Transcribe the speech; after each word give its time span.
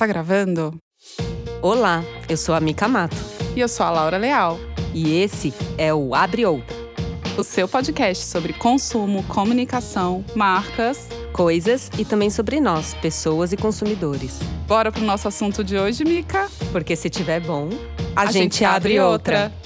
Tá 0.00 0.06
gravando? 0.06 0.80
Olá, 1.60 2.02
eu 2.26 2.34
sou 2.34 2.54
a 2.54 2.60
Mica 2.60 2.88
Mato. 2.88 3.14
E 3.54 3.60
eu 3.60 3.68
sou 3.68 3.84
a 3.84 3.90
Laura 3.90 4.16
Leal. 4.16 4.58
E 4.94 5.20
esse 5.20 5.52
é 5.76 5.92
o 5.92 6.14
Abre 6.14 6.46
Outra 6.46 6.80
o 7.38 7.44
seu 7.44 7.66
podcast 7.66 8.24
sobre 8.24 8.52
consumo, 8.52 9.22
comunicação, 9.24 10.22
marcas, 10.34 11.08
coisas 11.32 11.90
e 11.98 12.04
também 12.04 12.28
sobre 12.28 12.60
nós, 12.60 12.92
pessoas 12.94 13.52
e 13.52 13.56
consumidores. 13.56 14.38
Bora 14.66 14.92
pro 14.92 15.02
nosso 15.02 15.26
assunto 15.26 15.64
de 15.64 15.78
hoje, 15.78 16.04
Mica? 16.04 16.50
Porque 16.70 16.94
se 16.94 17.08
tiver 17.08 17.40
bom, 17.40 17.70
a, 18.14 18.22
a 18.22 18.26
gente, 18.26 18.56
gente, 18.56 18.64
abre 18.64 19.00
outra. 19.00 19.44
outra. 19.44 19.59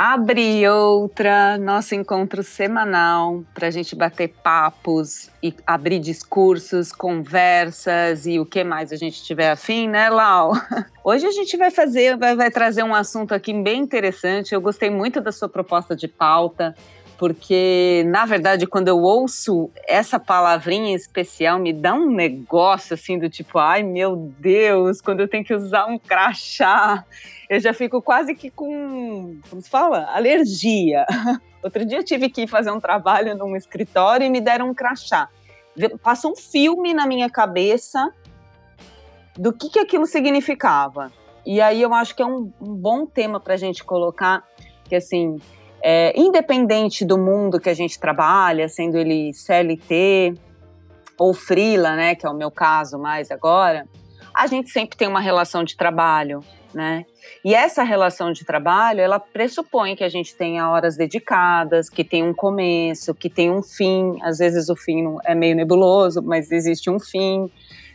Abre 0.00 0.68
outra, 0.68 1.58
nosso 1.58 1.92
encontro 1.92 2.44
semanal 2.44 3.42
para 3.52 3.66
a 3.66 3.70
gente 3.72 3.96
bater 3.96 4.28
papos 4.28 5.28
e 5.42 5.52
abrir 5.66 5.98
discursos, 5.98 6.92
conversas 6.92 8.24
e 8.24 8.38
o 8.38 8.46
que 8.46 8.62
mais 8.62 8.92
a 8.92 8.96
gente 8.96 9.20
tiver 9.24 9.50
afim, 9.50 9.88
né, 9.88 10.08
Lau? 10.08 10.52
Hoje 11.02 11.26
a 11.26 11.32
gente 11.32 11.56
vai 11.56 11.72
fazer, 11.72 12.16
vai, 12.16 12.36
vai 12.36 12.48
trazer 12.48 12.84
um 12.84 12.94
assunto 12.94 13.34
aqui 13.34 13.52
bem 13.52 13.80
interessante. 13.80 14.54
Eu 14.54 14.60
gostei 14.60 14.88
muito 14.88 15.20
da 15.20 15.32
sua 15.32 15.48
proposta 15.48 15.96
de 15.96 16.06
pauta 16.06 16.76
porque 17.18 18.04
na 18.06 18.24
verdade 18.24 18.64
quando 18.64 18.86
eu 18.86 19.02
ouço 19.02 19.68
essa 19.86 20.20
palavrinha 20.20 20.94
especial 20.94 21.58
me 21.58 21.72
dá 21.72 21.92
um 21.92 22.10
negócio 22.10 22.94
assim 22.94 23.18
do 23.18 23.28
tipo, 23.28 23.58
ai 23.58 23.82
meu 23.82 24.16
Deus, 24.38 25.00
quando 25.00 25.20
eu 25.20 25.28
tenho 25.28 25.44
que 25.44 25.52
usar 25.52 25.86
um 25.86 25.98
crachá, 25.98 27.04
eu 27.50 27.58
já 27.58 27.74
fico 27.74 28.00
quase 28.00 28.36
que 28.36 28.50
com, 28.50 29.36
como 29.50 29.60
se 29.60 29.68
fala, 29.68 30.08
alergia. 30.14 31.04
Outro 31.60 31.84
dia 31.84 31.98
eu 31.98 32.04
tive 32.04 32.30
que 32.30 32.46
fazer 32.46 32.70
um 32.70 32.78
trabalho 32.78 33.36
num 33.36 33.56
escritório 33.56 34.24
e 34.24 34.30
me 34.30 34.40
deram 34.40 34.70
um 34.70 34.74
crachá. 34.74 35.28
Passa 36.00 36.28
um 36.28 36.36
filme 36.36 36.94
na 36.94 37.04
minha 37.04 37.28
cabeça 37.28 38.12
do 39.36 39.52
que, 39.52 39.70
que 39.70 39.80
aquilo 39.80 40.06
significava. 40.06 41.10
E 41.44 41.60
aí 41.60 41.82
eu 41.82 41.92
acho 41.94 42.14
que 42.14 42.22
é 42.22 42.26
um, 42.26 42.52
um 42.60 42.74
bom 42.74 43.06
tema 43.06 43.40
para 43.40 43.54
a 43.54 43.56
gente 43.56 43.82
colocar, 43.82 44.44
que 44.84 44.94
assim, 44.94 45.40
é, 45.82 46.12
independente 46.18 47.04
do 47.04 47.18
mundo 47.18 47.60
que 47.60 47.68
a 47.68 47.74
gente 47.74 47.98
trabalha, 47.98 48.68
sendo 48.68 48.96
ele 48.96 49.32
CLT 49.32 50.34
ou 51.18 51.34
freela, 51.34 51.96
né, 51.96 52.14
que 52.14 52.26
é 52.26 52.30
o 52.30 52.34
meu 52.34 52.50
caso 52.50 52.98
mais 52.98 53.30
agora, 53.30 53.86
a 54.34 54.46
gente 54.46 54.70
sempre 54.70 54.96
tem 54.96 55.08
uma 55.08 55.20
relação 55.20 55.64
de 55.64 55.76
trabalho, 55.76 56.44
né? 56.72 57.04
E 57.44 57.54
essa 57.54 57.82
relação 57.82 58.30
de 58.32 58.44
trabalho, 58.44 59.00
ela 59.00 59.18
pressupõe 59.18 59.96
que 59.96 60.04
a 60.04 60.08
gente 60.08 60.34
tenha 60.36 60.70
horas 60.70 60.96
dedicadas, 60.96 61.90
que 61.90 62.04
tem 62.04 62.22
um 62.22 62.32
começo, 62.32 63.14
que 63.14 63.28
tem 63.28 63.50
um 63.50 63.62
fim. 63.62 64.16
Às 64.22 64.38
vezes 64.38 64.68
o 64.68 64.76
fim 64.76 65.16
é 65.24 65.34
meio 65.34 65.56
nebuloso, 65.56 66.22
mas 66.22 66.52
existe 66.52 66.88
um 66.88 67.00
fim 67.00 67.50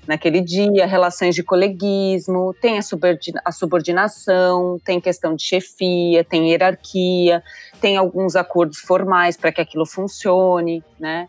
naquele 0.08 0.42
dia, 0.42 0.86
relações 0.86 1.36
de 1.36 1.44
coleguismo, 1.44 2.54
tem 2.62 2.78
a, 2.78 3.52
subordinação, 3.52 4.80
tem 4.84 5.00
questão 5.00 5.36
de 5.36 5.44
chefia, 5.44 6.24
tem 6.24 6.52
hierarquia, 6.52 7.44
tem 7.80 7.98
alguns 7.98 8.36
acordos 8.36 8.80
formais 8.80 9.38
para 9.38 9.52
que 9.52 9.62
aquilo 9.62 9.86
funcione, 9.86 10.84
né? 11.00 11.28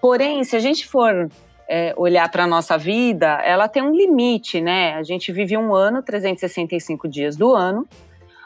Porém, 0.00 0.42
se 0.44 0.56
a 0.56 0.60
gente 0.60 0.86
for 0.86 1.30
é, 1.68 1.94
olhar 1.96 2.28
para 2.30 2.44
a 2.44 2.46
nossa 2.46 2.76
vida, 2.76 3.40
ela 3.44 3.68
tem 3.68 3.82
um 3.82 3.94
limite, 3.94 4.60
né? 4.60 4.94
A 4.94 5.02
gente 5.02 5.30
vive 5.30 5.56
um 5.56 5.74
ano, 5.74 6.02
365 6.02 7.06
dias 7.06 7.36
do 7.36 7.54
ano, 7.54 7.86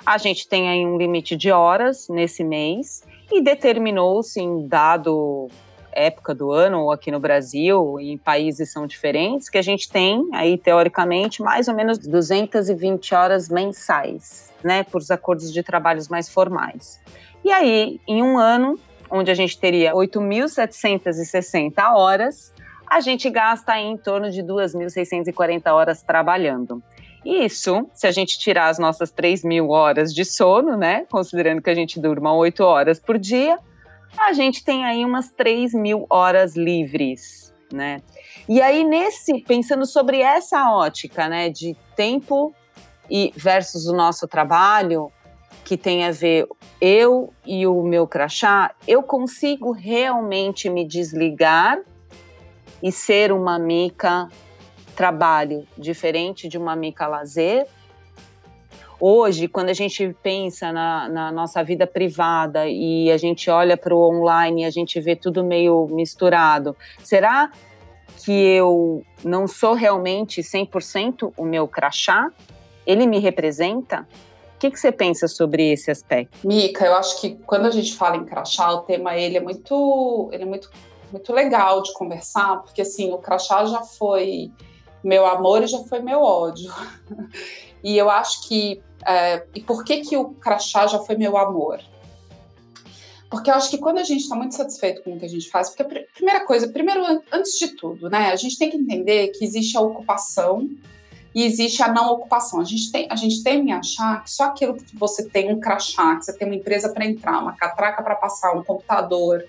a 0.04 0.18
gente 0.18 0.46
tem 0.46 0.68
aí 0.68 0.84
um 0.84 0.98
limite 0.98 1.34
de 1.34 1.50
horas 1.50 2.06
nesse 2.10 2.44
mês 2.44 3.02
e 3.32 3.40
determinou-se 3.40 4.38
em 4.38 4.66
dado 4.68 5.48
época 5.94 6.34
do 6.34 6.50
ano, 6.50 6.82
ou 6.82 6.92
aqui 6.92 7.10
no 7.10 7.20
Brasil, 7.20 7.98
em 8.00 8.18
países 8.18 8.70
são 8.70 8.86
diferentes, 8.86 9.48
que 9.48 9.58
a 9.58 9.62
gente 9.62 9.88
tem 9.88 10.28
aí, 10.32 10.58
teoricamente, 10.58 11.42
mais 11.42 11.68
ou 11.68 11.74
menos 11.74 11.98
220 11.98 13.14
horas 13.14 13.48
mensais, 13.48 14.52
né, 14.62 14.84
por 14.84 15.00
os 15.00 15.10
acordos 15.10 15.52
de 15.52 15.62
trabalhos 15.62 16.08
mais 16.08 16.28
formais. 16.28 17.00
E 17.44 17.50
aí, 17.50 18.00
em 18.06 18.22
um 18.22 18.38
ano, 18.38 18.78
onde 19.10 19.30
a 19.30 19.34
gente 19.34 19.58
teria 19.58 19.92
8.760 19.92 21.94
horas, 21.94 22.54
a 22.86 23.00
gente 23.00 23.28
gasta 23.30 23.78
em 23.78 23.96
torno 23.96 24.30
de 24.30 24.42
2.640 24.42 25.72
horas 25.72 26.02
trabalhando. 26.02 26.82
Isso, 27.24 27.88
se 27.94 28.06
a 28.06 28.10
gente 28.10 28.38
tirar 28.38 28.68
as 28.68 28.78
nossas 28.78 29.10
3 29.10 29.42
mil 29.44 29.70
horas 29.70 30.12
de 30.12 30.24
sono, 30.24 30.76
né, 30.76 31.06
considerando 31.10 31.62
que 31.62 31.70
a 31.70 31.74
gente 31.74 31.98
durma 31.98 32.34
8 32.34 32.62
horas 32.62 33.00
por 33.00 33.18
dia, 33.18 33.58
a 34.18 34.32
gente 34.32 34.64
tem 34.64 34.84
aí 34.84 35.04
umas 35.04 35.30
3 35.30 35.74
mil 35.74 36.06
horas 36.08 36.56
livres, 36.56 37.52
né? 37.72 38.00
E 38.48 38.60
aí, 38.60 38.84
nesse, 38.84 39.40
pensando 39.42 39.86
sobre 39.86 40.20
essa 40.20 40.70
ótica, 40.72 41.28
né, 41.28 41.48
de 41.48 41.76
tempo 41.96 42.54
e 43.10 43.32
versus 43.36 43.86
o 43.86 43.94
nosso 43.94 44.28
trabalho, 44.28 45.10
que 45.64 45.76
tem 45.76 46.04
a 46.04 46.10
ver 46.10 46.46
eu 46.80 47.32
e 47.44 47.66
o 47.66 47.82
meu 47.82 48.06
crachá, 48.06 48.72
eu 48.86 49.02
consigo 49.02 49.72
realmente 49.72 50.68
me 50.68 50.86
desligar 50.86 51.78
e 52.82 52.92
ser 52.92 53.32
uma 53.32 53.58
mica 53.58 54.28
trabalho 54.94 55.66
diferente 55.76 56.48
de 56.48 56.56
uma 56.56 56.76
mica 56.76 57.06
lazer? 57.06 57.66
Hoje, 59.06 59.48
quando 59.48 59.68
a 59.68 59.74
gente 59.74 60.16
pensa 60.22 60.72
na, 60.72 61.10
na 61.10 61.30
nossa 61.30 61.62
vida 61.62 61.86
privada 61.86 62.66
e 62.66 63.10
a 63.12 63.18
gente 63.18 63.50
olha 63.50 63.76
para 63.76 63.94
o 63.94 64.00
online 64.00 64.62
e 64.62 64.64
a 64.64 64.70
gente 64.70 64.98
vê 64.98 65.14
tudo 65.14 65.44
meio 65.44 65.86
misturado, 65.88 66.74
será 67.02 67.50
que 68.24 68.32
eu 68.32 69.04
não 69.22 69.46
sou 69.46 69.74
realmente 69.74 70.40
100% 70.40 71.34
o 71.36 71.44
meu 71.44 71.68
crachá? 71.68 72.32
Ele 72.86 73.06
me 73.06 73.18
representa? 73.18 74.08
O 74.56 74.58
que, 74.58 74.70
que, 74.70 74.80
você 74.80 74.90
pensa 74.90 75.28
sobre 75.28 75.70
esse 75.70 75.90
aspecto? 75.90 76.38
Mica, 76.42 76.86
eu 76.86 76.94
acho 76.94 77.20
que 77.20 77.36
quando 77.44 77.66
a 77.66 77.70
gente 77.70 77.94
fala 77.94 78.16
em 78.16 78.24
crachá, 78.24 78.72
o 78.72 78.84
tema 78.84 79.14
ele 79.18 79.36
é 79.36 79.40
muito, 79.40 80.30
ele 80.32 80.44
é 80.44 80.46
muito, 80.46 80.70
muito 81.12 81.30
legal 81.30 81.82
de 81.82 81.92
conversar, 81.92 82.62
porque 82.62 82.80
assim, 82.80 83.12
o 83.12 83.18
crachá 83.18 83.66
já 83.66 83.82
foi 83.82 84.50
meu 85.04 85.26
amor 85.26 85.62
e 85.62 85.66
já 85.66 85.80
foi 85.80 86.00
meu 86.00 86.22
ódio. 86.22 86.72
E 87.84 87.98
eu 87.98 88.08
acho 88.10 88.48
que 88.48 88.82
é, 89.06 89.44
e 89.54 89.60
por 89.60 89.84
que, 89.84 90.00
que 90.00 90.16
o 90.16 90.30
crachá 90.30 90.86
já 90.86 90.98
foi 90.98 91.16
meu 91.16 91.36
amor? 91.36 91.80
Porque 93.30 93.50
eu 93.50 93.54
acho 93.54 93.68
que 93.68 93.78
quando 93.78 93.98
a 93.98 94.02
gente 94.02 94.22
está 94.22 94.34
muito 94.34 94.54
satisfeito 94.54 95.02
com 95.02 95.14
o 95.14 95.18
que 95.18 95.24
a 95.26 95.28
gente 95.28 95.50
faz, 95.50 95.68
porque 95.68 95.82
a 95.82 96.14
primeira 96.14 96.46
coisa, 96.46 96.68
primeiro, 96.68 97.04
antes 97.30 97.58
de 97.58 97.68
tudo, 97.68 98.08
né, 98.08 98.30
a 98.30 98.36
gente 98.36 98.56
tem 98.56 98.70
que 98.70 98.76
entender 98.76 99.28
que 99.28 99.44
existe 99.44 99.76
a 99.76 99.80
ocupação 99.80 100.70
e 101.34 101.44
existe 101.44 101.82
a 101.82 101.92
não 101.92 102.12
ocupação. 102.12 102.60
A 102.60 102.64
gente 102.64 102.90
tem, 102.92 103.08
a 103.10 103.16
gente 103.16 103.42
tem 103.42 103.66
que 103.66 103.72
achar 103.72 104.22
que 104.22 104.30
só 104.30 104.44
aquilo 104.44 104.76
que 104.76 104.96
você 104.96 105.28
tem 105.28 105.52
um 105.52 105.60
crachá, 105.60 106.16
que 106.16 106.24
você 106.24 106.32
tem 106.32 106.46
uma 106.46 106.54
empresa 106.54 106.88
para 106.88 107.04
entrar, 107.04 107.42
uma 107.42 107.56
catraca 107.56 108.02
para 108.02 108.14
passar, 108.14 108.56
um 108.56 108.62
computador, 108.62 109.44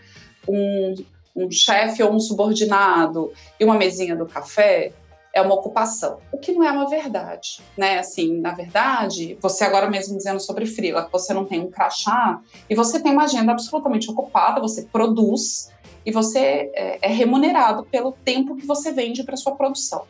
um, 0.48 0.96
um 1.36 1.52
chefe 1.52 2.02
ou 2.02 2.12
um 2.12 2.20
subordinado 2.20 3.32
e 3.60 3.64
uma 3.64 3.76
mesinha 3.76 4.16
do 4.16 4.26
café, 4.26 4.94
é 5.36 5.42
uma 5.42 5.54
ocupação, 5.54 6.20
o 6.32 6.38
que 6.38 6.54
não 6.54 6.64
é 6.64 6.72
uma 6.72 6.90
verdade, 6.90 7.60
né? 7.78 8.00
Assim, 8.00 8.40
na 8.40 8.54
verdade, 8.54 9.38
você 9.42 9.66
agora 9.66 9.90
mesmo 9.90 10.16
dizendo 10.16 10.40
sobre 10.40 10.66
freela, 10.66 11.10
você 11.12 11.34
não 11.34 11.44
tem 11.44 11.60
um 11.60 11.70
crachá 11.70 12.40
e 12.70 12.74
você 12.74 13.02
tem 13.02 13.12
uma 13.12 13.26
agenda 13.26 13.52
absolutamente 13.52 14.10
ocupada, 14.10 14.62
você 14.62 14.84
produz 14.84 15.70
e 16.06 16.12
você 16.12 16.72
é, 16.74 17.00
é 17.02 17.08
remunerado 17.10 17.84
pelo 17.84 18.14
tempo 18.14 18.56
que 18.56 18.66
você 18.66 18.94
vende 18.94 19.24
para 19.24 19.36
sua 19.36 19.56
produção. 19.56 20.04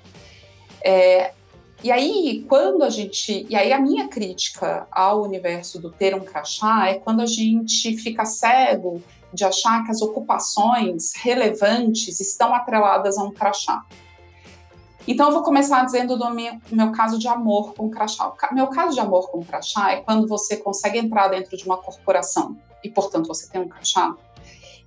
É, 0.83 1.33
e 1.83 1.91
aí, 1.91 2.45
quando 2.47 2.83
a 2.83 2.89
gente. 2.91 3.47
E 3.49 3.55
aí, 3.55 3.73
a 3.73 3.79
minha 3.79 4.07
crítica 4.07 4.87
ao 4.91 5.23
universo 5.23 5.81
do 5.81 5.89
ter 5.89 6.13
um 6.13 6.19
crachá 6.19 6.87
é 6.87 6.95
quando 6.95 7.21
a 7.21 7.25
gente 7.25 7.97
fica 7.97 8.25
cego 8.25 9.01
de 9.33 9.43
achar 9.43 9.83
que 9.83 9.91
as 9.91 10.01
ocupações 10.03 11.13
relevantes 11.15 12.19
estão 12.19 12.53
atreladas 12.53 13.17
a 13.17 13.23
um 13.23 13.31
crachá. 13.31 13.83
Então, 15.07 15.27
eu 15.27 15.33
vou 15.33 15.43
começar 15.43 15.83
dizendo 15.85 16.17
do 16.17 16.29
meu, 16.33 16.53
meu 16.71 16.91
caso 16.91 17.19
de 17.19 17.27
amor 17.27 17.73
com 17.73 17.89
crachá. 17.89 18.27
O 18.27 18.55
meu 18.55 18.67
caso 18.67 18.93
de 18.93 18.99
amor 18.99 19.29
com 19.29 19.43
crachá 19.43 19.91
é 19.91 19.97
quando 19.97 20.27
você 20.27 20.57
consegue 20.57 20.97
entrar 20.97 21.27
dentro 21.27 21.55
de 21.55 21.63
uma 21.65 21.77
corporação 21.77 22.57
e, 22.83 22.89
portanto, 22.89 23.27
você 23.27 23.47
tem 23.47 23.61
um 23.61 23.67
crachá, 23.67 24.15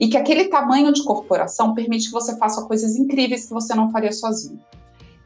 e 0.01 0.09
que 0.09 0.17
aquele 0.17 0.45
tamanho 0.45 0.93
de 0.93 1.03
corporação 1.03 1.75
permite 1.75 2.07
que 2.07 2.13
você 2.13 2.37
faça 2.37 2.65
coisas 2.65 2.95
incríveis 2.97 3.47
que 3.47 3.53
você 3.53 3.75
não 3.75 3.91
faria 3.91 4.13
sozinho. 4.13 4.61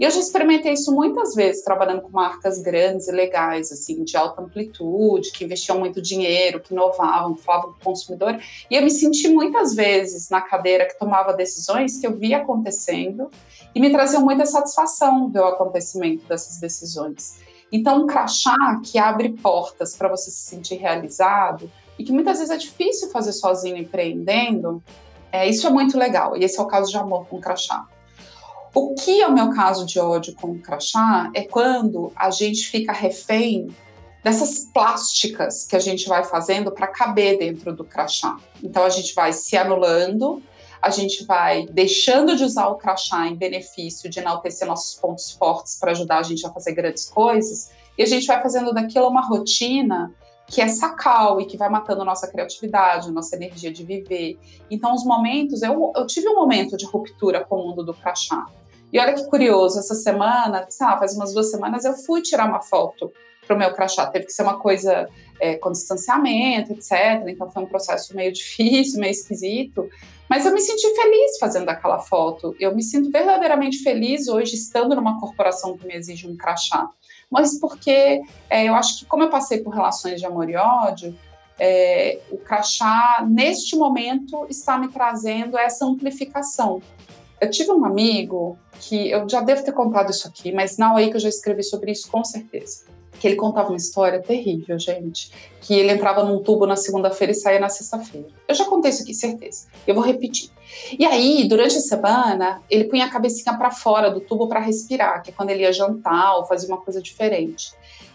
E 0.02 0.04
eu 0.04 0.10
já 0.10 0.18
experimentei 0.18 0.72
isso 0.72 0.92
muitas 0.92 1.32
vezes, 1.32 1.62
trabalhando 1.62 2.02
com 2.02 2.08
marcas 2.08 2.60
grandes 2.60 3.06
e 3.06 3.12
legais, 3.12 3.70
assim, 3.70 4.02
de 4.02 4.16
alta 4.16 4.42
amplitude, 4.42 5.30
que 5.30 5.44
investiam 5.44 5.78
muito 5.78 6.02
dinheiro, 6.02 6.58
que 6.58 6.72
inovavam, 6.72 7.34
que 7.34 7.42
falavam 7.42 7.72
com 7.72 7.78
o 7.78 7.84
consumidor. 7.84 8.36
E 8.68 8.74
eu 8.74 8.82
me 8.82 8.90
senti 8.90 9.28
muitas 9.28 9.76
vezes 9.76 10.28
na 10.28 10.40
cadeira 10.40 10.86
que 10.86 10.98
tomava 10.98 11.32
decisões 11.32 12.00
que 12.00 12.06
eu 12.08 12.18
via 12.18 12.38
acontecendo 12.38 13.30
e 13.72 13.78
me 13.78 13.92
traziam 13.92 14.24
muita 14.24 14.44
satisfação 14.44 15.30
ver 15.30 15.38
o 15.38 15.46
acontecimento 15.46 16.26
dessas 16.26 16.58
decisões. 16.58 17.36
Então, 17.70 18.02
um 18.02 18.06
crachá 18.08 18.80
que 18.82 18.98
abre 18.98 19.28
portas 19.28 19.94
para 19.94 20.08
você 20.08 20.32
se 20.32 20.48
sentir 20.48 20.78
realizado 20.78 21.70
e 21.96 22.02
que 22.02 22.10
muitas 22.10 22.38
vezes 22.38 22.50
é 22.50 22.56
difícil 22.56 23.08
fazer 23.10 23.32
sozinho 23.32 23.76
empreendendo, 23.76 24.82
é, 25.30 25.48
isso 25.48 25.64
é 25.64 25.70
muito 25.70 25.96
legal. 25.96 26.36
E 26.36 26.42
esse 26.42 26.58
é 26.58 26.62
o 26.62 26.66
caso 26.66 26.90
de 26.90 26.96
amor 26.96 27.24
com 27.28 27.40
crachá. 27.40 27.86
O 28.74 28.94
que 28.94 29.20
é 29.20 29.26
o 29.26 29.34
meu 29.34 29.50
caso 29.50 29.84
de 29.84 30.00
ódio 30.00 30.34
com 30.34 30.52
o 30.52 30.58
crachá 30.58 31.30
é 31.34 31.42
quando 31.42 32.10
a 32.16 32.30
gente 32.30 32.66
fica 32.66 32.90
refém 32.90 33.68
dessas 34.24 34.66
plásticas 34.72 35.66
que 35.66 35.76
a 35.76 35.78
gente 35.78 36.08
vai 36.08 36.24
fazendo 36.24 36.72
para 36.72 36.86
caber 36.86 37.38
dentro 37.38 37.74
do 37.74 37.84
crachá. 37.84 38.38
Então 38.62 38.82
a 38.82 38.88
gente 38.88 39.14
vai 39.14 39.32
se 39.32 39.58
anulando, 39.58 40.42
a 40.80 40.88
gente 40.88 41.26
vai 41.26 41.66
deixando 41.66 42.34
de 42.34 42.44
usar 42.44 42.68
o 42.68 42.76
crachá 42.76 43.26
em 43.26 43.36
benefício 43.36 44.08
de 44.08 44.20
enaltecer 44.20 44.66
nossos 44.66 44.94
pontos 44.98 45.32
fortes 45.32 45.76
para 45.78 45.90
ajudar 45.90 46.18
a 46.18 46.22
gente 46.22 46.46
a 46.46 46.50
fazer 46.50 46.72
grandes 46.72 47.04
coisas, 47.04 47.70
e 47.98 48.02
a 48.02 48.06
gente 48.06 48.26
vai 48.26 48.40
fazendo 48.40 48.72
daquilo 48.72 49.06
uma 49.06 49.26
rotina 49.26 50.14
que 50.46 50.60
é 50.60 50.68
sacal 50.68 51.40
e 51.40 51.46
que 51.46 51.56
vai 51.56 51.68
matando 51.68 52.04
nossa 52.04 52.26
criatividade, 52.26 53.10
nossa 53.10 53.36
energia 53.36 53.72
de 53.72 53.84
viver. 53.84 54.38
Então, 54.70 54.94
os 54.94 55.04
momentos, 55.04 55.62
eu, 55.62 55.92
eu 55.96 56.06
tive 56.06 56.28
um 56.28 56.34
momento 56.34 56.76
de 56.76 56.84
ruptura 56.84 57.44
com 57.44 57.56
o 57.56 57.68
mundo 57.68 57.84
do 57.84 57.94
crachá. 57.94 58.46
E 58.92 58.98
olha 58.98 59.14
que 59.14 59.24
curioso, 59.24 59.78
essa 59.78 59.94
semana, 59.94 60.66
sei 60.68 60.86
lá, 60.86 60.98
faz 60.98 61.14
umas 61.14 61.32
duas 61.32 61.50
semanas, 61.50 61.84
eu 61.84 61.94
fui 61.94 62.20
tirar 62.20 62.46
uma 62.46 62.60
foto 62.60 63.10
para 63.46 63.56
o 63.56 63.58
meu 63.58 63.72
crachá. 63.72 64.06
Teve 64.06 64.26
que 64.26 64.32
ser 64.32 64.42
uma 64.42 64.58
coisa 64.58 65.08
é, 65.40 65.56
com 65.56 65.72
distanciamento, 65.72 66.72
etc. 66.72 67.26
Então 67.26 67.50
foi 67.50 67.62
um 67.62 67.66
processo 67.66 68.14
meio 68.14 68.30
difícil, 68.32 69.00
meio 69.00 69.10
esquisito. 69.10 69.88
Mas 70.28 70.46
eu 70.46 70.52
me 70.52 70.60
senti 70.60 70.88
feliz 70.94 71.38
fazendo 71.38 71.68
aquela 71.68 71.98
foto. 71.98 72.54
Eu 72.58 72.74
me 72.74 72.82
sinto 72.82 73.10
verdadeiramente 73.10 73.82
feliz 73.82 74.28
hoje 74.28 74.54
estando 74.54 74.94
numa 74.94 75.18
corporação 75.20 75.76
que 75.76 75.86
me 75.86 75.94
exige 75.94 76.28
um 76.28 76.36
crachá. 76.36 76.88
Mas 77.30 77.58
porque 77.58 78.20
é, 78.48 78.68
eu 78.68 78.74
acho 78.74 79.00
que, 79.00 79.04
como 79.06 79.22
eu 79.22 79.30
passei 79.30 79.62
por 79.62 79.74
relações 79.74 80.20
de 80.20 80.26
amor 80.26 80.48
e 80.48 80.56
ódio, 80.56 81.16
é, 81.58 82.18
o 82.30 82.36
crachá, 82.36 83.26
neste 83.28 83.76
momento, 83.76 84.46
está 84.48 84.78
me 84.78 84.88
trazendo 84.88 85.56
essa 85.58 85.84
amplificação. 85.84 86.82
Eu 87.42 87.50
tive 87.50 87.72
um 87.72 87.84
amigo 87.84 88.56
que 88.80 89.10
eu 89.10 89.28
já 89.28 89.40
devo 89.40 89.64
ter 89.64 89.72
contado 89.72 90.10
isso 90.10 90.28
aqui, 90.28 90.52
mas 90.52 90.78
na 90.78 90.96
aí 90.96 91.10
que 91.10 91.16
eu 91.16 91.20
já 91.20 91.28
escrevi 91.28 91.64
sobre 91.64 91.90
isso 91.90 92.08
com 92.08 92.24
certeza 92.24 92.84
que 93.22 93.28
ele 93.28 93.36
contava 93.36 93.68
uma 93.68 93.76
história 93.76 94.20
terrível, 94.20 94.76
gente. 94.80 95.30
Que 95.60 95.74
ele 95.74 95.92
entrava 95.92 96.24
num 96.24 96.42
tubo 96.42 96.66
na 96.66 96.74
segunda-feira 96.74 97.30
e 97.30 97.36
saía 97.36 97.60
na 97.60 97.68
sexta-feira. 97.68 98.26
Eu 98.48 98.54
já 98.54 98.64
contei 98.64 98.90
isso 98.90 99.04
aqui, 99.04 99.14
certeza. 99.14 99.68
Eu 99.86 99.94
vou 99.94 100.02
repetir. 100.02 100.50
E 100.98 101.04
aí, 101.04 101.46
durante 101.46 101.76
a 101.76 101.80
semana, 101.80 102.60
ele 102.68 102.84
punha 102.84 103.04
a 103.04 103.08
cabecinha 103.08 103.56
para 103.56 103.70
fora 103.70 104.10
do 104.10 104.20
tubo 104.20 104.48
para 104.48 104.58
respirar, 104.58 105.22
que 105.22 105.30
é 105.30 105.32
quando 105.32 105.50
ele 105.50 105.62
ia 105.62 105.72
jantar 105.72 106.36
ou 106.36 106.46
fazia 106.46 106.68
uma 106.68 106.80
coisa 106.80 107.00
diferente. 107.00 107.72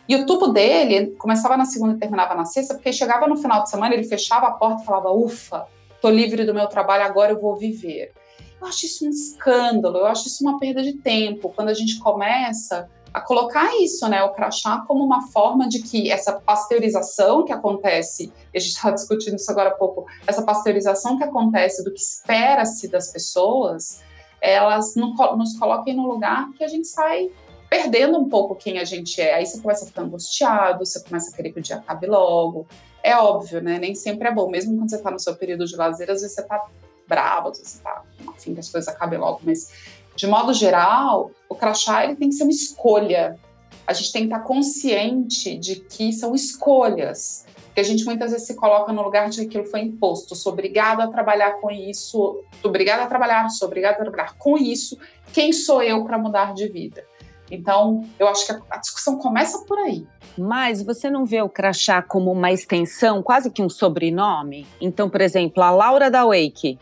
E 0.09 0.15
o 0.17 0.25
tubo 0.25 0.49
dele 0.49 1.15
começava 1.17 1.55
na 1.55 1.63
segunda 1.63 1.95
e 1.95 1.99
terminava 1.99 2.35
na 2.35 2.43
sexta, 2.43 2.73
porque 2.73 2.91
chegava 2.91 3.27
no 3.27 3.37
final 3.37 3.63
de 3.63 3.69
semana, 3.69 3.93
ele 3.93 4.03
fechava 4.03 4.47
a 4.47 4.51
porta 4.51 4.81
e 4.81 4.85
falava: 4.85 5.09
Ufa, 5.09 5.67
tô 6.01 6.09
livre 6.09 6.43
do 6.43 6.53
meu 6.53 6.67
trabalho, 6.67 7.05
agora 7.05 7.31
eu 7.31 7.39
vou 7.39 7.55
viver. 7.55 8.11
Eu 8.59 8.67
acho 8.67 8.85
isso 8.85 9.05
um 9.05 9.09
escândalo, 9.09 9.97
eu 9.97 10.05
acho 10.05 10.27
isso 10.27 10.43
uma 10.43 10.59
perda 10.59 10.81
de 10.81 10.93
tempo. 10.93 11.51
Quando 11.55 11.69
a 11.69 11.73
gente 11.73 11.99
começa 11.99 12.89
a 13.13 13.21
colocar 13.21 13.75
isso, 13.77 14.07
né, 14.07 14.23
o 14.23 14.31
crachá, 14.31 14.83
como 14.87 15.03
uma 15.03 15.27
forma 15.29 15.67
de 15.67 15.81
que 15.81 16.11
essa 16.11 16.33
pasteurização 16.33 17.45
que 17.45 17.51
acontece, 17.53 18.31
a 18.53 18.59
gente 18.59 18.73
está 18.73 18.91
discutindo 18.91 19.35
isso 19.35 19.49
agora 19.51 19.69
há 19.69 19.73
pouco, 19.73 20.05
essa 20.25 20.43
pasteurização 20.43 21.17
que 21.17 21.23
acontece 21.23 21.83
do 21.83 21.91
que 21.91 21.99
espera-se 21.99 22.87
das 22.87 23.11
pessoas, 23.11 24.01
elas 24.41 24.95
nos 24.95 25.57
coloquem 25.57 25.95
no 25.95 26.07
lugar 26.07 26.51
que 26.53 26.63
a 26.63 26.67
gente 26.67 26.87
sai 26.87 27.29
perdendo 27.69 28.17
um 28.17 28.29
pouco 28.29 28.55
quem 28.55 28.79
a 28.79 28.83
gente 28.83 29.19
é. 29.19 29.33
Aí 29.35 29.45
você 29.45 29.59
começa 29.59 29.83
a 29.83 29.87
ficar 29.87 30.03
angustiado, 30.03 30.85
você 30.85 31.03
começa 31.03 31.31
a 31.31 31.35
querer 31.35 31.51
que 31.51 31.59
o 31.59 31.61
dia 31.61 31.77
acabe 31.77 32.07
logo. 32.07 32.67
É 33.03 33.15
óbvio, 33.17 33.61
né? 33.61 33.77
Nem 33.77 33.93
sempre 33.95 34.27
é 34.27 34.33
bom. 34.33 34.49
Mesmo 34.49 34.75
quando 34.77 34.89
você 34.89 34.95
está 34.95 35.11
no 35.11 35.19
seu 35.19 35.35
período 35.35 35.65
de 35.65 35.75
lazer, 35.75 36.09
às 36.09 36.21
vezes 36.21 36.35
você 36.35 36.41
está 36.41 36.65
bravo, 37.07 37.53
você 37.53 37.61
está 37.61 38.03
afim 38.27 38.53
que 38.53 38.59
as 38.59 38.69
coisas 38.69 38.87
acabem 38.87 39.17
logo, 39.17 39.41
mas 39.43 39.71
de 40.15 40.27
modo 40.27 40.53
geral, 40.53 41.31
o 41.47 41.55
crachá 41.55 42.03
ele 42.03 42.15
tem 42.15 42.29
que 42.29 42.35
ser 42.35 42.43
uma 42.43 42.51
escolha. 42.51 43.37
A 43.85 43.93
gente 43.93 44.11
tem 44.11 44.23
que 44.23 44.33
estar 44.33 44.43
consciente 44.43 45.57
de 45.57 45.75
que 45.75 46.11
são 46.11 46.33
escolhas. 46.33 47.45
Porque 47.67 47.81
a 47.81 47.83
gente 47.83 48.03
muitas 48.03 48.31
vezes 48.31 48.47
se 48.47 48.55
coloca 48.55 48.91
no 48.91 49.03
lugar 49.03 49.29
de 49.29 49.37
que 49.37 49.45
aquilo 49.45 49.65
foi 49.65 49.81
imposto. 49.81 50.35
Sou 50.35 50.51
obrigado 50.51 51.01
a 51.01 51.07
trabalhar 51.07 51.61
com 51.61 51.69
isso, 51.69 52.43
sou 52.59 52.69
obrigado 52.69 53.01
a 53.01 53.05
trabalhar, 53.05 53.47
sou 53.49 53.67
obrigado 53.67 53.93
a 53.93 53.97
trabalhar 53.97 54.35
com 54.39 54.57
isso. 54.57 54.97
Quem 55.31 55.53
sou 55.53 55.83
eu 55.83 56.03
para 56.03 56.17
mudar 56.17 56.55
de 56.55 56.67
vida? 56.67 57.05
Então, 57.51 58.03
eu 58.17 58.27
acho 58.27 58.45
que 58.45 58.61
a 58.69 58.77
discussão 58.77 59.17
começa 59.17 59.59
por 59.65 59.77
aí. 59.77 60.05
Mas 60.37 60.81
você 60.81 61.09
não 61.09 61.25
vê 61.25 61.41
o 61.41 61.49
crachá 61.49 62.01
como 62.01 62.31
uma 62.31 62.51
extensão, 62.51 63.21
quase 63.21 63.51
que 63.51 63.61
um 63.61 63.69
sobrenome? 63.69 64.67
Então, 64.81 65.09
por 65.09 65.21
exemplo, 65.21 65.63
a 65.63 65.71
Laura 65.71 66.11
da 66.11 66.25
Wake, 66.25 66.77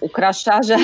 o 0.00 0.08
crachá 0.08 0.60
já, 0.62 0.76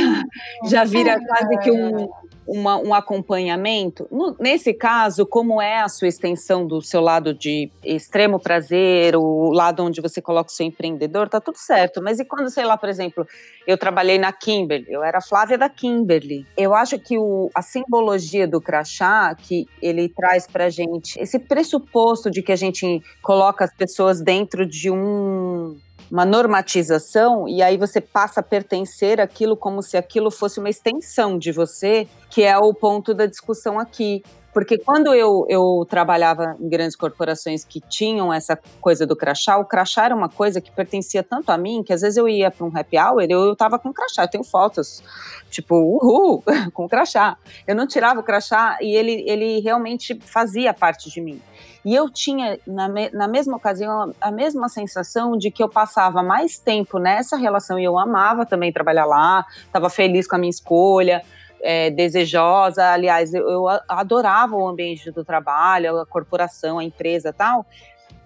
já 0.66 0.84
vira 0.84 1.18
quase 1.26 1.58
que 1.58 1.70
um, 1.70 2.08
uma, 2.50 2.76
um 2.78 2.92
acompanhamento. 2.92 4.08
No, 4.10 4.36
nesse 4.40 4.74
caso, 4.74 5.24
como 5.24 5.62
é 5.62 5.80
a 5.80 5.88
sua 5.88 6.08
extensão 6.08 6.66
do 6.66 6.82
seu 6.82 7.00
lado 7.00 7.32
de 7.32 7.70
extremo 7.84 8.40
prazer, 8.40 9.14
o 9.14 9.50
lado 9.52 9.84
onde 9.84 10.00
você 10.00 10.20
coloca 10.20 10.50
o 10.50 10.52
seu 10.52 10.66
empreendedor, 10.66 11.28
tá 11.28 11.40
tudo 11.40 11.56
certo. 11.58 12.02
Mas 12.02 12.18
e 12.18 12.24
quando, 12.24 12.50
sei 12.50 12.64
lá, 12.64 12.76
por 12.76 12.88
exemplo, 12.88 13.24
eu 13.66 13.78
trabalhei 13.78 14.18
na 14.18 14.32
Kimberly, 14.32 14.86
eu 14.88 15.04
era 15.04 15.20
Flávia 15.20 15.56
da 15.56 15.68
Kimberly. 15.68 16.44
Eu 16.56 16.74
acho 16.74 16.98
que 16.98 17.16
o, 17.16 17.48
a 17.54 17.62
simbologia 17.62 18.48
do 18.48 18.60
crachá, 18.60 19.32
que 19.34 19.66
ele 19.80 20.08
traz 20.08 20.46
pra 20.46 20.68
gente 20.68 21.20
esse 21.20 21.38
pressuposto 21.38 22.30
de 22.30 22.42
que 22.42 22.50
a 22.50 22.56
gente 22.56 23.00
coloca 23.22 23.64
as 23.64 23.72
pessoas 23.72 24.20
dentro 24.20 24.66
de 24.66 24.90
um 24.90 25.76
uma 26.10 26.24
normatização 26.24 27.48
e 27.48 27.62
aí 27.62 27.76
você 27.76 28.00
passa 28.00 28.40
a 28.40 28.42
pertencer 28.42 29.20
àquilo 29.20 29.56
como 29.56 29.82
se 29.82 29.96
aquilo 29.96 30.30
fosse 30.30 30.58
uma 30.58 30.70
extensão 30.70 31.38
de 31.38 31.52
você, 31.52 32.06
que 32.30 32.42
é 32.42 32.56
o 32.56 32.72
ponto 32.72 33.12
da 33.14 33.26
discussão 33.26 33.78
aqui. 33.78 34.22
Porque 34.52 34.78
quando 34.78 35.14
eu, 35.14 35.46
eu 35.48 35.86
trabalhava 35.88 36.56
em 36.60 36.68
grandes 36.68 36.96
corporações 36.96 37.64
que 37.64 37.80
tinham 37.80 38.32
essa 38.32 38.58
coisa 38.80 39.06
do 39.06 39.14
crachá, 39.14 39.56
o 39.58 39.64
crachá 39.64 40.06
era 40.06 40.14
uma 40.14 40.28
coisa 40.28 40.60
que 40.60 40.72
pertencia 40.72 41.22
tanto 41.22 41.50
a 41.50 41.58
mim 41.58 41.82
que 41.84 41.92
às 41.92 42.00
vezes 42.00 42.16
eu 42.16 42.28
ia 42.28 42.50
para 42.50 42.66
um 42.66 42.72
happy 42.76 42.98
hour 42.98 43.22
eu, 43.28 43.40
eu 43.46 43.56
tava 43.56 43.78
com 43.78 43.92
crachá. 43.92 44.24
Eu 44.24 44.28
tenho 44.28 44.44
fotos, 44.44 45.02
tipo, 45.50 45.74
uhul, 45.76 46.42
com 46.74 46.88
crachá. 46.88 47.36
Eu 47.66 47.76
não 47.76 47.86
tirava 47.86 48.20
o 48.20 48.22
crachá 48.22 48.78
e 48.80 48.94
ele, 48.94 49.24
ele 49.26 49.60
realmente 49.60 50.18
fazia 50.20 50.74
parte 50.74 51.10
de 51.10 51.20
mim. 51.20 51.40
E 51.84 51.94
eu 51.94 52.10
tinha, 52.10 52.58
na, 52.66 52.88
me, 52.88 53.08
na 53.10 53.26
mesma 53.26 53.56
ocasião, 53.56 54.14
a 54.20 54.30
mesma 54.30 54.68
sensação 54.68 55.36
de 55.36 55.50
que 55.50 55.62
eu 55.62 55.68
passava 55.68 56.22
mais 56.22 56.58
tempo 56.58 56.98
nessa 56.98 57.36
relação 57.36 57.78
e 57.78 57.84
eu 57.84 57.98
amava 57.98 58.44
também 58.44 58.72
trabalhar 58.72 59.06
lá, 59.06 59.46
estava 59.64 59.88
feliz 59.88 60.26
com 60.26 60.36
a 60.36 60.38
minha 60.38 60.50
escolha. 60.50 61.22
É, 61.62 61.90
desejosa, 61.90 62.92
aliás, 62.92 63.34
eu, 63.34 63.46
eu, 63.46 63.68
adorava 63.86 64.56
o 64.56 64.66
ambiente 64.66 65.10
do 65.10 65.22
trabalho, 65.22 65.98
a 65.98 66.06
corporação, 66.06 66.78
a 66.78 66.84
empresa 66.84 67.34
tal, 67.34 67.66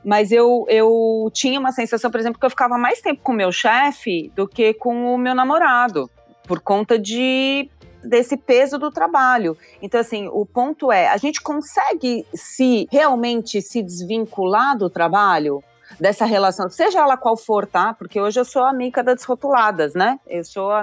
mas 0.04 0.30
eu, 0.30 0.66
eu 0.68 1.30
tinha 1.32 1.59
uma 1.59 1.73
sensação, 1.73 2.11
por 2.11 2.20
exemplo, 2.20 2.38
que 2.38 2.47
eu 2.47 2.50
ficava 2.50 2.76
mais 2.78 3.00
tempo 3.00 3.23
com 3.23 3.32
o 3.32 3.35
meu 3.35 3.50
chefe 3.50 4.30
do 4.37 4.47
que 4.47 4.75
com 4.75 5.14
o 5.14 5.18
meu 5.18 5.35
namorado, 5.35 6.09
por 6.47 6.61
conta 6.61 6.99
de 6.99 7.68
desse 8.04 8.37
peso 8.37 8.78
do 8.78 8.90
trabalho. 8.90 9.56
Então, 9.80 9.99
assim, 9.99 10.28
o 10.28 10.44
ponto 10.44 10.92
é, 10.92 11.09
a 11.09 11.16
gente 11.16 11.40
consegue 11.40 12.26
se 12.35 12.87
realmente 12.92 13.62
se 13.62 13.82
desvincular 13.82 14.76
do 14.76 14.90
trabalho? 14.90 15.64
Dessa 15.98 16.24
relação, 16.24 16.68
seja 16.68 17.00
ela 17.00 17.16
qual 17.16 17.36
for, 17.36 17.66
tá? 17.66 17.94
Porque 17.94 18.20
hoje 18.20 18.40
eu 18.40 18.44
sou 18.44 18.62
a 18.62 18.72
das 19.02 19.24
Rotuladas, 19.24 19.94
né? 19.94 20.18
Eu 20.26 20.44
sou 20.44 20.70
a 20.70 20.82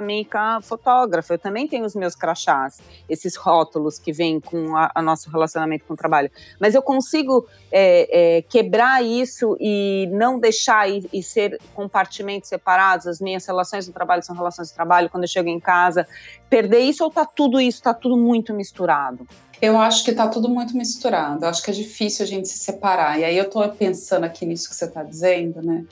fotógrafa, 0.62 1.34
eu 1.34 1.38
também 1.38 1.66
tenho 1.68 1.84
os 1.84 1.94
meus 1.94 2.14
crachás, 2.14 2.80
esses 3.08 3.36
rótulos 3.36 3.98
que 3.98 4.12
vêm 4.12 4.40
com 4.40 4.72
o 4.72 5.02
nosso 5.02 5.30
relacionamento 5.30 5.84
com 5.84 5.94
o 5.94 5.96
trabalho. 5.96 6.30
Mas 6.60 6.74
eu 6.74 6.82
consigo 6.82 7.46
é, 7.70 8.38
é, 8.38 8.42
quebrar 8.42 9.02
isso 9.04 9.56
e 9.60 10.08
não 10.12 10.38
deixar 10.38 10.88
e, 10.88 11.08
e, 11.12 11.22
ser 11.22 11.60
compartimentos 11.74 12.48
separados, 12.48 13.06
as 13.06 13.20
minhas 13.20 13.46
relações 13.46 13.86
do 13.86 13.92
trabalho 13.92 14.22
são 14.22 14.34
relações 14.34 14.68
de 14.68 14.74
trabalho, 14.74 15.08
quando 15.10 15.24
eu 15.24 15.28
chego 15.28 15.48
em 15.48 15.60
casa, 15.60 16.06
perder 16.48 16.80
isso 16.80 17.04
ou 17.04 17.10
tá 17.10 17.24
tudo 17.24 17.60
isso, 17.60 17.82
tá 17.82 17.94
tudo 17.94 18.16
muito 18.16 18.52
misturado? 18.52 19.26
Eu 19.62 19.78
acho 19.78 20.02
que 20.02 20.10
está 20.10 20.26
tudo 20.26 20.48
muito 20.48 20.76
misturado. 20.76 21.44
Eu 21.44 21.48
acho 21.48 21.62
que 21.62 21.70
é 21.70 21.72
difícil 21.72 22.24
a 22.24 22.26
gente 22.26 22.48
se 22.48 22.58
separar. 22.58 23.20
E 23.20 23.24
aí 23.24 23.38
eu 23.38 23.44
estou 23.44 23.66
pensando 23.68 24.24
aqui 24.24 24.44
nisso 24.44 24.68
que 24.68 24.74
você 24.74 24.86
está 24.86 25.04
dizendo, 25.04 25.62
né? 25.62 25.84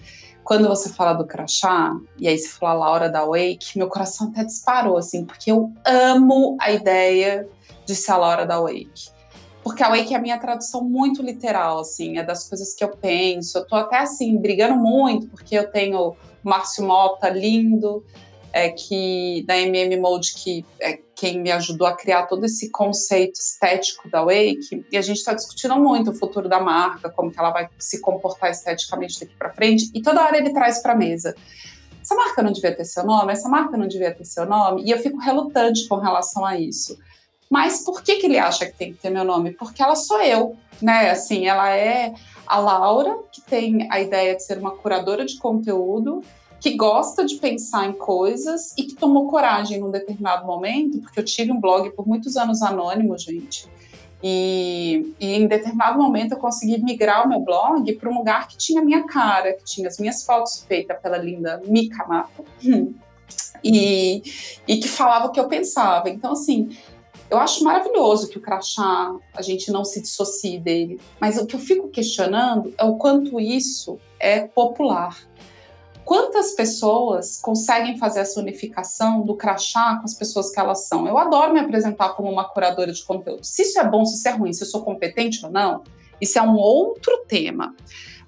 Quando 0.43 0.67
você 0.67 0.89
fala 0.89 1.13
do 1.13 1.25
crachá, 1.25 1.97
e 2.19 2.27
aí 2.27 2.37
você 2.37 2.49
fala 2.49 2.73
a 2.73 2.75
Laura 2.75 3.09
da 3.09 3.25
Wake, 3.25 3.79
meu 3.79 3.89
coração 3.89 4.27
até 4.27 4.43
disparou, 4.43 4.97
assim, 4.97 5.25
porque 5.25 5.53
eu 5.53 5.73
amo 5.85 6.57
a 6.61 6.73
ideia 6.73 7.49
de 7.87 7.95
ser 7.95 8.11
a 8.11 8.17
Laura 8.17 8.45
da 8.45 8.61
Wake. 8.61 9.11
Porque 9.63 9.85
a 9.85 9.91
Wake 9.91 10.15
é 10.15 10.17
a 10.17 10.21
minha 10.21 10.39
tradução 10.39 10.83
muito 10.83 11.23
literal, 11.23 11.79
assim, 11.79 12.19
é 12.19 12.25
das 12.25 12.49
coisas 12.49 12.75
que 12.75 12.83
eu 12.83 12.89
penso. 12.89 13.59
Eu 13.59 13.67
tô 13.69 13.77
até, 13.77 13.99
assim, 13.99 14.37
brigando 14.37 14.75
muito, 14.75 15.29
porque 15.29 15.57
eu 15.57 15.71
tenho 15.71 16.17
Márcio 16.43 16.85
Mota 16.85 17.29
lindo, 17.29 18.05
é, 18.53 18.71
que 18.71 19.45
da 19.47 19.57
MM 19.59 19.97
Mode, 19.99 20.35
que 20.35 20.65
é 20.81 20.99
quem 21.15 21.41
me 21.41 21.51
ajudou 21.53 21.87
a 21.87 21.97
criar 21.97 22.27
todo 22.27 22.47
esse 22.47 22.71
conceito 22.71 23.35
estético 23.35 24.09
da 24.09 24.23
Wake, 24.23 24.85
e 24.91 24.97
a 24.97 25.03
gente 25.03 25.19
está 25.19 25.35
discutindo 25.35 25.77
muito 25.77 26.11
o 26.11 26.15
futuro 26.15 26.49
da 26.49 26.61
marca, 26.61 27.11
como 27.11 27.31
que 27.31 27.39
ela 27.39 27.51
vai 27.51 27.69
se 27.79 28.01
comportar 28.01 28.51
esteticamente 28.51 29.21
daqui 29.21 29.35
para 29.37 29.51
frente, 29.51 29.91
e 29.95 30.03
toda 30.03 30.25
hora 30.25 30.39
ele 30.39 30.53
traz 30.53 30.83
para 30.83 30.93
a 30.93 30.97
mesa. 30.97 31.35
Essa 32.01 32.15
marca 32.15 32.43
não 32.43 32.53
devia 32.53 32.75
ter 32.75 32.85
seu 32.85 33.05
nome, 33.05 33.33
essa 33.33 33.49
marca 33.49 33.77
não 33.77 33.87
devia 33.87 34.15
ter 34.15 34.25
seu 34.25 34.47
nome, 34.47 34.83
e 34.85 34.91
eu 34.91 34.99
fico 34.99 35.19
relutante 35.19 35.87
com 35.87 35.97
relação 35.97 36.45
a 36.45 36.59
isso. 36.59 36.99
Mas 37.51 37.85
por 37.85 38.03
que, 38.03 38.17
que 38.17 38.27
ele 38.27 38.39
acha 38.39 38.65
que 38.65 38.77
tem 38.77 38.93
que 38.93 39.01
ter 39.01 39.11
meu 39.11 39.25
nome? 39.25 39.51
Porque 39.53 39.83
ela 39.83 39.97
sou 39.97 40.23
eu, 40.23 40.57
né? 40.81 41.11
Assim, 41.11 41.49
ela 41.49 41.69
é 41.77 42.15
a 42.47 42.59
Laura, 42.59 43.19
que 43.33 43.41
tem 43.43 43.91
a 43.91 44.01
ideia 44.01 44.37
de 44.37 44.45
ser 44.45 44.59
uma 44.59 44.71
curadora 44.71 45.27
de 45.27 45.37
conteúdo, 45.37 46.23
que 46.61 46.77
gosta 46.77 47.25
de 47.25 47.37
pensar 47.37 47.89
em 47.89 47.93
coisas 47.93 48.75
e 48.77 48.85
que 48.85 48.95
tomou 48.95 49.29
coragem 49.29 49.81
num 49.81 49.91
determinado 49.91 50.47
momento, 50.47 51.01
porque 51.01 51.19
eu 51.19 51.25
tive 51.25 51.51
um 51.51 51.61
blog 51.61 51.91
por 51.91 52.07
muitos 52.07 52.37
anos 52.37 52.61
anônimo, 52.61 53.17
gente. 53.19 53.67
E, 54.23 55.15
e, 55.19 55.35
em 55.35 55.47
determinado 55.47 55.99
momento 55.99 56.33
eu 56.33 56.39
consegui 56.39 56.77
migrar 56.83 57.25
o 57.25 57.29
meu 57.29 57.41
blog 57.41 57.91
para 57.95 58.11
um 58.11 58.19
lugar 58.19 58.49
que 58.49 58.57
tinha 58.59 58.83
a 58.83 58.85
minha 58.85 59.05
cara, 59.05 59.55
que 59.55 59.65
tinha 59.65 59.89
as 59.89 59.99
minhas 59.99 60.23
fotos 60.23 60.63
feitas 60.69 61.01
pela 61.01 61.17
linda 61.17 61.63
Mika 61.65 62.07
Mata, 62.07 62.45
hum, 62.63 62.93
e, 63.65 64.23
e 64.69 64.77
que 64.77 64.89
falava 64.89 65.29
o 65.29 65.33
que 65.33 65.41
eu 65.41 65.49
pensava. 65.49 66.11
Então, 66.11 66.33
assim, 66.33 66.69
eu 67.31 67.39
acho 67.39 67.65
maravilhoso 67.65 68.29
que 68.29 68.37
o 68.37 68.41
crachá 68.43 69.15
a 69.35 69.41
gente 69.41 69.71
não 69.71 69.85
se 69.85 70.03
dissocie 70.03 70.59
dele, 70.59 71.01
mas 71.19 71.39
o 71.39 71.47
que 71.47 71.57
eu 71.57 71.61
fico 71.61 71.89
questionando 71.89 72.75
é 72.77 72.85
o 72.85 72.97
quanto 72.97 73.41
isso 73.41 73.99
é 74.19 74.41
popular. 74.41 75.17
Quantas 76.05 76.53
pessoas 76.53 77.39
conseguem 77.41 77.99
fazer 77.99 78.21
essa 78.21 78.41
unificação 78.41 79.23
do 79.23 79.37
crachá 79.37 79.97
com 79.97 80.05
as 80.05 80.15
pessoas 80.15 80.51
que 80.51 80.59
elas 80.59 80.87
são? 80.87 81.07
Eu 81.07 81.17
adoro 81.19 81.53
me 81.53 81.61
apresentar 81.61 82.11
como 82.11 82.31
uma 82.31 82.49
curadora 82.49 82.93
de 82.93 83.05
conteúdo. 83.05 83.45
Se 83.45 83.63
isso 83.63 83.79
é 83.79 83.89
bom, 83.89 84.05
se 84.05 84.17
isso 84.17 84.29
é 84.29 84.33
ruim, 84.33 84.53
se 84.53 84.63
eu 84.63 84.67
sou 84.67 84.83
competente 84.83 85.45
ou 85.45 85.51
não, 85.51 85.85
isso 86.21 86.39
é 86.39 86.43
um 86.43 86.57
outro 86.57 87.25
tema. 87.29 87.75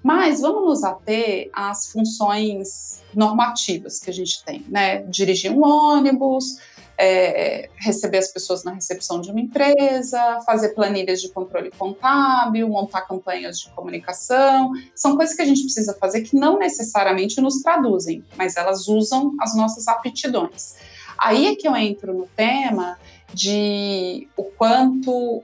Mas 0.01 0.41
vamos 0.41 0.65
nos 0.65 0.83
ater 0.83 1.49
às 1.53 1.87
funções 1.91 3.01
normativas 3.13 3.99
que 3.99 4.09
a 4.09 4.13
gente 4.13 4.43
tem, 4.43 4.65
né? 4.67 5.01
Dirigir 5.03 5.51
um 5.51 5.63
ônibus, 5.63 6.57
é, 6.97 7.69
receber 7.77 8.19
as 8.19 8.31
pessoas 8.31 8.63
na 8.63 8.73
recepção 8.73 9.19
de 9.19 9.31
uma 9.31 9.39
empresa, 9.39 10.39
fazer 10.45 10.69
planilhas 10.69 11.21
de 11.21 11.29
controle 11.29 11.71
contábil, 11.71 12.67
montar 12.69 13.01
campanhas 13.01 13.59
de 13.59 13.69
comunicação. 13.71 14.71
São 14.95 15.15
coisas 15.15 15.35
que 15.35 15.41
a 15.41 15.45
gente 15.45 15.63
precisa 15.63 15.95
fazer 15.99 16.21
que 16.21 16.35
não 16.35 16.57
necessariamente 16.57 17.41
nos 17.41 17.61
traduzem, 17.61 18.23
mas 18.37 18.55
elas 18.55 18.87
usam 18.87 19.33
as 19.39 19.55
nossas 19.55 19.87
aptidões. 19.87 20.75
Aí 21.17 21.47
é 21.47 21.55
que 21.55 21.67
eu 21.67 21.75
entro 21.75 22.13
no 22.13 22.27
tema 22.35 22.97
de 23.33 24.27
o 24.37 24.43
quanto 24.43 25.43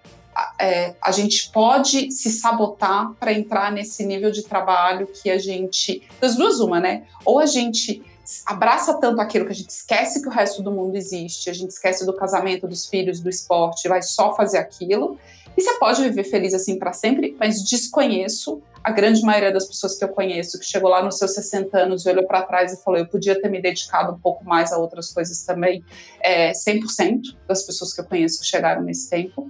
é, 0.59 0.95
a 1.01 1.11
gente 1.11 1.51
pode 1.51 2.11
se 2.11 2.29
sabotar 2.29 3.13
para 3.19 3.33
entrar 3.33 3.71
nesse 3.71 4.05
nível 4.05 4.31
de 4.31 4.43
trabalho 4.43 5.07
que 5.07 5.29
a 5.29 5.37
gente. 5.37 6.03
Das 6.19 6.35
duas, 6.35 6.59
uma, 6.59 6.79
né? 6.79 7.03
Ou 7.25 7.39
a 7.39 7.45
gente 7.45 8.03
abraça 8.45 8.93
tanto 8.99 9.21
aquilo 9.21 9.45
que 9.45 9.51
a 9.51 9.55
gente 9.55 9.69
esquece 9.69 10.21
que 10.21 10.27
o 10.27 10.31
resto 10.31 10.61
do 10.61 10.71
mundo 10.71 10.95
existe, 10.95 11.49
a 11.49 11.53
gente 11.53 11.71
esquece 11.71 12.05
do 12.05 12.13
casamento, 12.13 12.67
dos 12.67 12.85
filhos, 12.85 13.19
do 13.19 13.29
esporte, 13.29 13.87
vai 13.87 14.01
só 14.01 14.35
fazer 14.35 14.57
aquilo. 14.57 15.17
E 15.57 15.61
você 15.61 15.73
pode 15.77 16.01
viver 16.01 16.23
feliz 16.23 16.53
assim 16.53 16.79
para 16.79 16.93
sempre, 16.93 17.35
mas 17.39 17.63
desconheço 17.63 18.61
a 18.83 18.91
grande 18.91 19.21
maioria 19.21 19.51
das 19.51 19.65
pessoas 19.65 19.97
que 19.97 20.03
eu 20.03 20.09
conheço 20.09 20.59
que 20.59 20.65
chegou 20.65 20.89
lá 20.89 21.03
nos 21.03 21.17
seus 21.17 21.33
60 21.33 21.77
anos 21.77 22.05
e 22.05 22.09
olhou 22.09 22.25
para 22.25 22.41
trás 22.43 22.73
e 22.73 22.81
falou: 22.81 22.99
eu 22.99 23.07
podia 23.07 23.39
ter 23.39 23.49
me 23.49 23.61
dedicado 23.61 24.13
um 24.13 24.19
pouco 24.19 24.45
mais 24.45 24.71
a 24.71 24.77
outras 24.77 25.11
coisas 25.11 25.43
também. 25.43 25.83
É, 26.21 26.51
100% 26.51 27.35
das 27.47 27.63
pessoas 27.63 27.93
que 27.93 28.01
eu 28.01 28.05
conheço 28.05 28.39
que 28.41 28.47
chegaram 28.47 28.81
nesse 28.81 29.09
tempo. 29.09 29.49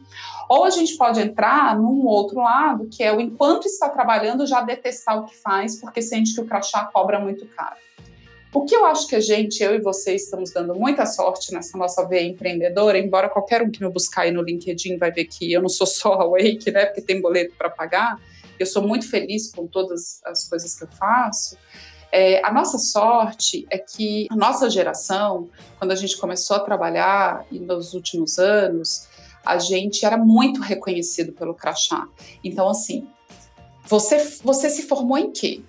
Ou 0.50 0.64
a 0.64 0.70
gente 0.72 0.98
pode 0.98 1.22
entrar 1.22 1.78
num 1.78 2.06
outro 2.08 2.40
lado, 2.40 2.88
que 2.88 3.04
é 3.04 3.14
o 3.14 3.22
enquanto 3.22 3.68
está 3.68 3.88
trabalhando 3.88 4.48
já 4.48 4.62
detestar 4.62 5.20
o 5.20 5.26
que 5.26 5.36
faz, 5.36 5.80
porque 5.80 6.02
sente 6.02 6.34
que 6.34 6.42
o 6.42 6.46
crachá 6.46 6.86
cobra 6.92 7.20
muito 7.20 7.46
caro. 7.50 7.76
O 8.52 8.66
que 8.66 8.76
eu 8.76 8.84
acho 8.86 9.08
que 9.08 9.16
a 9.16 9.20
gente, 9.20 9.62
eu 9.62 9.76
e 9.76 9.80
você, 9.80 10.16
estamos 10.16 10.52
dando 10.52 10.74
muita 10.74 11.06
sorte 11.06 11.54
nessa 11.54 11.78
nossa 11.78 12.04
veia 12.08 12.28
empreendedora, 12.28 12.98
embora 12.98 13.30
qualquer 13.30 13.62
um 13.62 13.70
que 13.70 13.84
me 13.84 13.90
buscar 13.92 14.24
aí 14.24 14.32
no 14.32 14.42
LinkedIn 14.42 14.98
vai 14.98 15.12
ver 15.12 15.26
que 15.26 15.54
eu 15.54 15.62
não 15.62 15.70
sou 15.70 15.86
só 15.86 16.14
a 16.14 16.28
Wake, 16.28 16.72
né, 16.72 16.86
porque 16.88 17.02
tem 17.02 17.22
boleto 17.22 17.54
para 17.56 17.70
pagar, 17.70 18.20
eu 18.58 18.66
sou 18.66 18.82
muito 18.82 19.08
feliz 19.08 19.52
com 19.52 19.68
todas 19.68 20.20
as 20.26 20.50
coisas 20.50 20.76
que 20.76 20.84
eu 20.84 20.88
faço. 20.88 21.58
É, 22.12 22.44
a 22.44 22.52
nossa 22.52 22.80
sorte 22.80 23.68
é 23.70 23.78
que 23.78 24.28
a 24.32 24.36
nossa 24.36 24.68
geração, 24.68 25.48
quando 25.78 25.92
a 25.92 25.96
gente 25.96 26.18
começou 26.18 26.56
a 26.58 26.60
trabalhar 26.60 27.46
e 27.52 27.60
nos 27.60 27.94
últimos 27.94 28.40
anos, 28.40 29.08
a 29.46 29.60
gente 29.60 30.04
era 30.06 30.18
muito 30.18 30.60
reconhecido 30.60 31.32
pelo 31.34 31.54
crachá. 31.54 32.08
Então, 32.44 32.68
assim, 32.68 33.08
você, 33.86 34.18
você 34.44 34.70
se 34.70 34.84
formou 34.84 35.18
em 35.18 35.32
quê? 35.32 35.62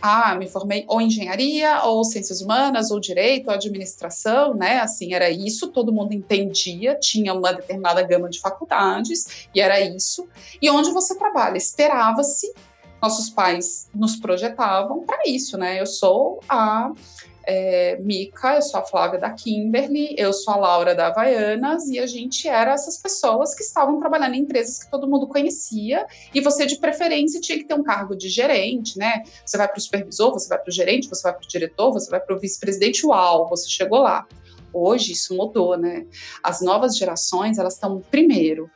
Ah, 0.00 0.34
me 0.34 0.46
formei 0.46 0.84
ou 0.88 1.00
engenharia, 1.00 1.82
ou 1.84 2.04
ciências 2.04 2.40
humanas, 2.40 2.90
ou 2.90 3.00
direito, 3.00 3.48
ou 3.48 3.54
administração, 3.54 4.54
né? 4.54 4.80
Assim, 4.80 5.14
era 5.14 5.30
isso, 5.30 5.68
todo 5.68 5.92
mundo 5.92 6.12
entendia, 6.12 6.94
tinha 6.94 7.32
uma 7.34 7.52
determinada 7.52 8.02
gama 8.02 8.28
de 8.28 8.40
faculdades, 8.40 9.48
e 9.54 9.60
era 9.60 9.80
isso. 9.80 10.28
E 10.60 10.70
onde 10.70 10.90
você 10.90 11.16
trabalha? 11.16 11.56
Esperava-se, 11.56 12.52
nossos 13.00 13.28
pais 13.28 13.88
nos 13.94 14.16
projetavam 14.16 15.04
para 15.04 15.22
isso, 15.26 15.58
né? 15.58 15.80
Eu 15.80 15.86
sou 15.86 16.40
a 16.48 16.92
é, 17.46 17.96
Mica, 18.00 18.56
eu 18.56 18.62
sou 18.62 18.80
a 18.80 18.84
Flávia 18.84 19.18
da 19.18 19.30
Kimberly, 19.30 20.14
eu 20.18 20.32
sou 20.32 20.54
a 20.54 20.56
Laura 20.56 20.94
da 20.94 21.08
Havaianas, 21.08 21.88
e 21.88 21.98
a 21.98 22.06
gente 22.06 22.48
era 22.48 22.72
essas 22.72 22.96
pessoas 22.96 23.54
que 23.54 23.62
estavam 23.62 23.98
trabalhando 23.98 24.34
em 24.34 24.40
empresas 24.40 24.82
que 24.82 24.90
todo 24.90 25.08
mundo 25.08 25.26
conhecia, 25.26 26.06
e 26.34 26.40
você, 26.40 26.66
de 26.66 26.76
preferência, 26.76 27.40
tinha 27.40 27.58
que 27.58 27.64
ter 27.64 27.74
um 27.74 27.82
cargo 27.82 28.16
de 28.16 28.28
gerente, 28.28 28.98
né? 28.98 29.22
Você 29.44 29.56
vai 29.56 29.68
para 29.68 29.78
o 29.78 29.80
supervisor, 29.80 30.32
você 30.32 30.48
vai 30.48 30.58
para 30.58 30.70
o 30.70 30.72
gerente, 30.72 31.08
você 31.08 31.22
vai 31.22 31.32
para 31.32 31.44
o 31.44 31.48
diretor, 31.48 31.92
você 31.92 32.10
vai 32.10 32.20
para 32.20 32.34
o 32.34 32.38
vice-presidente, 32.38 33.06
uau, 33.06 33.48
você 33.48 33.68
chegou 33.68 34.00
lá. 34.00 34.26
Hoje 34.72 35.12
isso 35.12 35.36
mudou, 35.36 35.76
né? 35.76 36.06
As 36.42 36.60
novas 36.60 36.96
gerações, 36.96 37.58
elas 37.58 37.74
estão, 37.74 38.00
primeiro, 38.10 38.68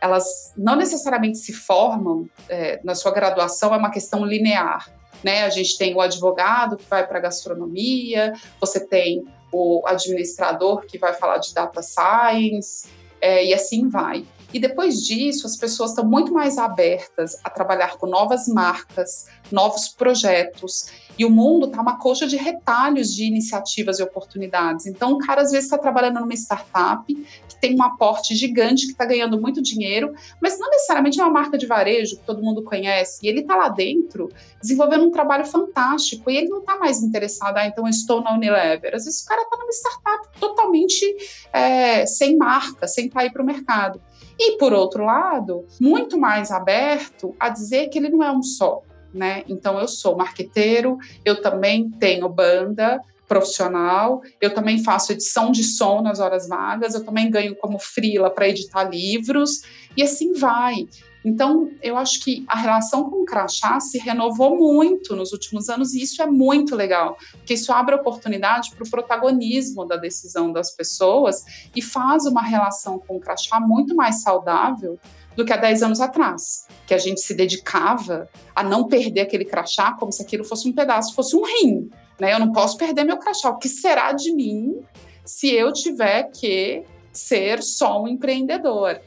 elas 0.00 0.52
não 0.56 0.76
necessariamente 0.76 1.38
se 1.38 1.52
formam 1.52 2.28
é, 2.48 2.80
na 2.84 2.94
sua 2.94 3.12
graduação, 3.12 3.74
é 3.74 3.76
uma 3.76 3.90
questão 3.90 4.24
linear 4.24 4.95
né? 5.26 5.42
A 5.42 5.50
gente 5.50 5.76
tem 5.76 5.92
o 5.92 6.00
advogado 6.00 6.76
que 6.76 6.88
vai 6.88 7.04
para 7.04 7.18
gastronomia, 7.18 8.32
você 8.60 8.78
tem 8.78 9.26
o 9.50 9.82
administrador 9.84 10.86
que 10.86 10.98
vai 10.98 11.14
falar 11.14 11.38
de 11.38 11.52
data 11.52 11.82
science, 11.82 12.86
é, 13.20 13.44
e 13.44 13.52
assim 13.52 13.88
vai. 13.88 14.24
E 14.52 14.60
depois 14.60 15.02
disso, 15.02 15.46
as 15.46 15.56
pessoas 15.56 15.90
estão 15.90 16.04
muito 16.04 16.32
mais 16.32 16.56
abertas 16.58 17.36
a 17.42 17.50
trabalhar 17.50 17.96
com 17.96 18.06
novas 18.06 18.46
marcas, 18.48 19.26
novos 19.50 19.88
projetos. 19.88 20.86
E 21.18 21.24
o 21.24 21.30
mundo 21.30 21.66
está 21.66 21.80
uma 21.80 21.98
coxa 21.98 22.26
de 22.26 22.36
retalhos 22.36 23.14
de 23.14 23.24
iniciativas 23.24 23.98
e 23.98 24.02
oportunidades. 24.02 24.86
Então, 24.86 25.12
o 25.12 25.18
cara 25.18 25.42
às 25.42 25.50
vezes 25.50 25.64
está 25.64 25.78
trabalhando 25.78 26.20
numa 26.20 26.34
startup 26.34 27.12
que 27.12 27.60
tem 27.60 27.74
um 27.74 27.82
aporte 27.82 28.34
gigante, 28.34 28.86
que 28.86 28.92
está 28.92 29.04
ganhando 29.04 29.40
muito 29.40 29.62
dinheiro, 29.62 30.12
mas 30.40 30.58
não 30.58 30.68
necessariamente 30.70 31.18
é 31.18 31.24
uma 31.24 31.32
marca 31.32 31.56
de 31.56 31.66
varejo 31.66 32.16
que 32.16 32.24
todo 32.24 32.42
mundo 32.42 32.62
conhece. 32.62 33.24
E 33.24 33.28
ele 33.28 33.40
está 33.40 33.56
lá 33.56 33.68
dentro 33.68 34.30
desenvolvendo 34.60 35.06
um 35.06 35.10
trabalho 35.10 35.46
fantástico. 35.46 36.30
E 36.30 36.36
ele 36.36 36.48
não 36.48 36.58
está 36.58 36.76
mais 36.78 37.02
interessado, 37.02 37.56
ah, 37.56 37.66
então 37.66 37.84
eu 37.84 37.90
estou 37.90 38.22
na 38.22 38.34
Unilever. 38.34 38.94
Às 38.94 39.04
vezes 39.06 39.22
o 39.22 39.26
cara 39.26 39.42
está 39.42 39.56
numa 39.56 39.72
startup 39.72 40.28
totalmente 40.38 41.16
é, 41.52 42.04
sem 42.04 42.36
marca, 42.36 42.86
sem 42.86 43.08
cair 43.08 43.32
para 43.32 43.42
o 43.42 43.46
mercado. 43.46 44.00
E, 44.38 44.58
por 44.58 44.72
outro 44.72 45.04
lado, 45.04 45.64
muito 45.80 46.18
mais 46.18 46.50
aberto 46.50 47.34
a 47.40 47.48
dizer 47.48 47.88
que 47.88 47.98
ele 47.98 48.08
não 48.08 48.22
é 48.22 48.30
um 48.30 48.42
só. 48.42 48.82
Né? 49.12 49.44
Então, 49.48 49.78
eu 49.78 49.88
sou 49.88 50.16
marqueteiro, 50.16 50.98
eu 51.24 51.40
também 51.40 51.88
tenho 51.88 52.28
banda, 52.28 53.00
profissional, 53.26 54.22
eu 54.40 54.54
também 54.54 54.82
faço 54.82 55.12
edição 55.12 55.50
de 55.50 55.64
som 55.64 56.00
nas 56.00 56.20
horas 56.20 56.48
vagas, 56.48 56.94
eu 56.94 57.04
também 57.04 57.30
ganho 57.30 57.56
como 57.56 57.78
frila 57.78 58.30
para 58.30 58.48
editar 58.48 58.84
livros 58.84 59.62
e 59.96 60.02
assim 60.02 60.32
vai. 60.32 60.86
Então, 61.26 61.68
eu 61.82 61.96
acho 61.96 62.22
que 62.22 62.44
a 62.46 62.56
relação 62.56 63.10
com 63.10 63.22
o 63.22 63.24
crachá 63.24 63.80
se 63.80 63.98
renovou 63.98 64.56
muito 64.56 65.16
nos 65.16 65.32
últimos 65.32 65.68
anos 65.68 65.92
e 65.92 66.00
isso 66.00 66.22
é 66.22 66.26
muito 66.26 66.76
legal, 66.76 67.18
porque 67.32 67.54
isso 67.54 67.72
abre 67.72 67.96
oportunidade 67.96 68.70
para 68.70 68.86
o 68.86 68.88
protagonismo 68.88 69.84
da 69.84 69.96
decisão 69.96 70.52
das 70.52 70.70
pessoas 70.70 71.44
e 71.74 71.82
faz 71.82 72.26
uma 72.26 72.42
relação 72.42 72.96
com 73.00 73.16
o 73.16 73.20
crachá 73.20 73.58
muito 73.58 73.92
mais 73.96 74.22
saudável 74.22 75.00
do 75.34 75.44
que 75.44 75.52
há 75.52 75.56
10 75.56 75.82
anos 75.82 76.00
atrás, 76.00 76.68
que 76.86 76.94
a 76.94 76.98
gente 76.98 77.20
se 77.20 77.34
dedicava 77.34 78.28
a 78.54 78.62
não 78.62 78.86
perder 78.86 79.22
aquele 79.22 79.44
crachá 79.44 79.96
como 79.98 80.12
se 80.12 80.22
aquilo 80.22 80.44
fosse 80.44 80.68
um 80.68 80.72
pedaço, 80.72 81.12
fosse 81.12 81.34
um 81.34 81.42
rim. 81.42 81.90
Né? 82.20 82.34
Eu 82.34 82.38
não 82.38 82.52
posso 82.52 82.78
perder 82.78 83.02
meu 83.02 83.18
crachá. 83.18 83.50
O 83.50 83.58
que 83.58 83.68
será 83.68 84.12
de 84.12 84.32
mim 84.32 84.76
se 85.24 85.52
eu 85.52 85.72
tiver 85.72 86.30
que 86.30 86.84
ser 87.12 87.64
só 87.64 88.00
um 88.00 88.06
empreendedor? 88.06 89.00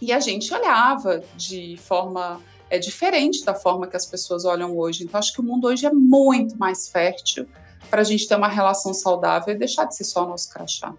E 0.00 0.12
a 0.12 0.20
gente 0.20 0.52
olhava 0.54 1.22
de 1.36 1.76
forma 1.76 2.40
é 2.70 2.78
diferente 2.78 3.44
da 3.44 3.54
forma 3.54 3.86
que 3.86 3.96
as 3.96 4.06
pessoas 4.06 4.44
olham 4.44 4.76
hoje. 4.76 5.04
Então, 5.04 5.18
acho 5.18 5.32
que 5.32 5.40
o 5.40 5.42
mundo 5.42 5.66
hoje 5.66 5.86
é 5.86 5.92
muito 5.92 6.56
mais 6.58 6.88
fértil 6.88 7.46
para 7.90 8.02
a 8.02 8.04
gente 8.04 8.28
ter 8.28 8.36
uma 8.36 8.48
relação 8.48 8.92
saudável 8.92 9.54
e 9.54 9.58
deixar 9.58 9.84
de 9.86 9.96
ser 9.96 10.04
só 10.04 10.26
nosso 10.26 10.50
crachá. 10.50 10.92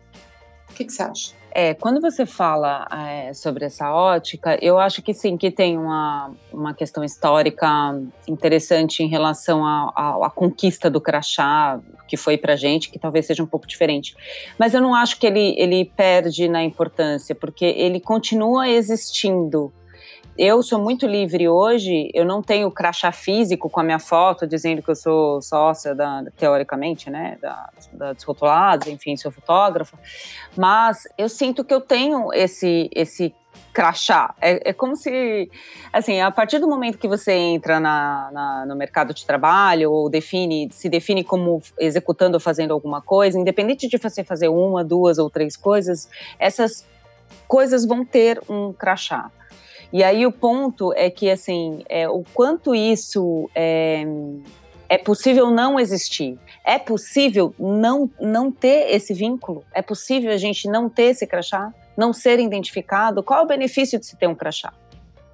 Que, 0.79 0.85
que 0.85 0.93
você 0.93 1.03
acha? 1.03 1.39
É, 1.51 1.73
quando 1.73 1.99
você 1.99 2.25
fala 2.25 2.87
é, 2.91 3.33
sobre 3.33 3.65
essa 3.65 3.91
ótica, 3.91 4.57
eu 4.61 4.77
acho 4.77 5.01
que 5.01 5.13
sim, 5.13 5.35
que 5.35 5.49
tem 5.49 5.77
uma, 5.77 6.31
uma 6.53 6.73
questão 6.73 7.03
histórica 7.03 7.67
interessante 8.27 9.01
em 9.01 9.07
relação 9.07 9.65
à 9.65 10.31
conquista 10.33 10.89
do 10.89 11.01
crachá, 11.01 11.79
que 12.07 12.15
foi 12.15 12.37
pra 12.37 12.55
gente, 12.55 12.89
que 12.89 12.99
talvez 12.99 13.25
seja 13.25 13.43
um 13.43 13.47
pouco 13.47 13.67
diferente. 13.67 14.15
Mas 14.59 14.73
eu 14.73 14.81
não 14.81 14.93
acho 14.93 15.19
que 15.19 15.25
ele, 15.25 15.55
ele 15.57 15.85
perde 15.85 16.47
na 16.47 16.63
importância, 16.63 17.33
porque 17.33 17.65
ele 17.65 17.99
continua 17.99 18.69
existindo 18.69 19.73
eu 20.41 20.63
sou 20.63 20.79
muito 20.79 21.05
livre 21.05 21.49
hoje, 21.49 22.09
eu 22.13 22.23
não 22.23 22.41
tenho 22.41 22.71
crachá 22.71 23.11
físico 23.11 23.69
com 23.69 23.81
a 23.81 23.83
minha 23.83 23.99
foto 23.99 24.47
dizendo 24.47 24.81
que 24.81 24.89
eu 24.89 24.95
sou 24.95 25.41
sócia, 25.41 25.93
da, 25.93 26.23
teoricamente, 26.37 27.09
né, 27.09 27.37
da, 27.41 27.69
da 27.91 28.13
Desrotulados, 28.13 28.87
enfim, 28.87 29.17
sou 29.17 29.31
fotógrafa, 29.31 29.99
mas 30.55 31.03
eu 31.17 31.27
sinto 31.27 31.61
que 31.61 31.73
eu 31.73 31.81
tenho 31.81 32.31
esse, 32.31 32.89
esse 32.95 33.35
crachá. 33.73 34.33
É, 34.39 34.69
é, 34.69 34.73
como 34.73 34.95
se, 34.95 35.51
assim, 35.91 36.21
a 36.21 36.31
partir 36.31 36.59
do 36.59 36.69
momento 36.69 36.97
que 36.97 37.07
você 37.07 37.33
entra 37.33 37.77
na, 37.77 38.29
na, 38.31 38.65
no 38.65 38.77
mercado 38.77 39.13
de 39.13 39.25
trabalho 39.25 39.91
ou 39.91 40.09
define, 40.09 40.69
se 40.71 40.87
define 40.87 41.21
como 41.21 41.61
executando 41.77 42.37
ou 42.37 42.39
fazendo 42.39 42.73
alguma 42.73 43.01
coisa, 43.01 43.37
independente 43.37 43.89
de 43.89 43.97
você 43.97 44.23
fazer 44.23 44.47
uma, 44.47 44.85
duas 44.85 45.17
ou 45.17 45.29
três 45.29 45.57
coisas, 45.57 46.09
essas 46.39 46.87
coisas 47.45 47.85
vão 47.85 48.05
ter 48.05 48.41
um 48.49 48.71
crachá. 48.71 49.29
E 49.91 50.03
aí 50.03 50.25
o 50.25 50.31
ponto 50.31 50.93
é 50.93 51.09
que, 51.09 51.29
assim, 51.29 51.83
é, 51.89 52.07
o 52.07 52.23
quanto 52.33 52.75
isso 52.75 53.49
é, 53.55 54.05
é 54.87 54.97
possível 54.99 55.49
não 55.49 55.79
existir. 55.79 56.37
É 56.63 56.77
possível 56.77 57.55
não, 57.57 58.09
não 58.19 58.51
ter 58.51 58.91
esse 58.93 59.13
vínculo? 59.15 59.63
É 59.73 59.81
possível 59.81 60.31
a 60.31 60.37
gente 60.37 60.67
não 60.67 60.87
ter 60.87 61.05
esse 61.05 61.25
crachá? 61.25 61.73
Não 61.97 62.13
ser 62.13 62.39
identificado? 62.39 63.23
Qual 63.23 63.39
é 63.39 63.43
o 63.43 63.47
benefício 63.47 63.99
de 63.99 64.05
se 64.05 64.15
ter 64.15 64.27
um 64.27 64.35
crachá? 64.35 64.71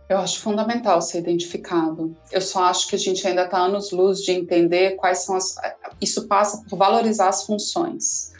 Eu 0.07 0.19
acho 0.19 0.39
fundamental 0.39 1.01
ser 1.01 1.17
identificado. 1.17 2.15
Eu 2.31 2.39
só 2.39 2.65
acho 2.65 2.87
que 2.87 2.95
a 2.95 2.99
gente 2.99 3.27
ainda 3.27 3.43
está 3.43 3.57
anos 3.57 3.91
luz 3.91 4.19
de 4.19 4.31
entender 4.31 4.95
quais 4.95 5.25
são 5.25 5.35
as. 5.35 5.55
Isso 5.99 6.27
passa 6.27 6.63
por 6.69 6.77
valorizar 6.77 7.27
as 7.27 7.43
funções. 7.45 8.31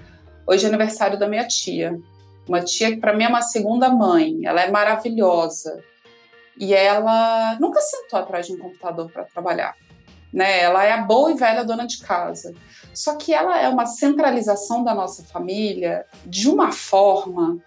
Hoje 0.47 0.65
é 0.65 0.69
aniversário 0.69 1.19
da 1.19 1.27
minha 1.27 1.45
tia. 1.45 1.99
Uma 2.47 2.61
tia 2.61 2.91
que 2.91 2.97
para 2.97 3.13
mim 3.13 3.23
é 3.23 3.27
uma 3.27 3.41
segunda 3.41 3.89
mãe. 3.89 4.45
Ela 4.45 4.61
é 4.61 4.71
maravilhosa 4.71 5.83
e 6.57 6.73
ela 6.73 7.57
nunca 7.59 7.81
sentou 7.81 8.19
atrás 8.19 8.47
de 8.47 8.53
um 8.53 8.57
computador 8.57 9.11
para 9.11 9.23
trabalhar. 9.25 9.75
Né? 10.31 10.61
Ela 10.61 10.83
é 10.83 10.91
a 10.91 11.01
boa 11.01 11.31
e 11.31 11.35
velha 11.35 11.63
dona 11.63 11.85
de 11.85 11.99
casa. 11.99 12.53
Só 12.93 13.15
que 13.15 13.33
ela 13.33 13.59
é 13.59 13.67
uma 13.67 13.85
centralização 13.85 14.83
da 14.83 14.93
nossa 14.93 15.23
família 15.23 16.05
de 16.25 16.49
uma 16.49 16.71
forma 16.71 17.57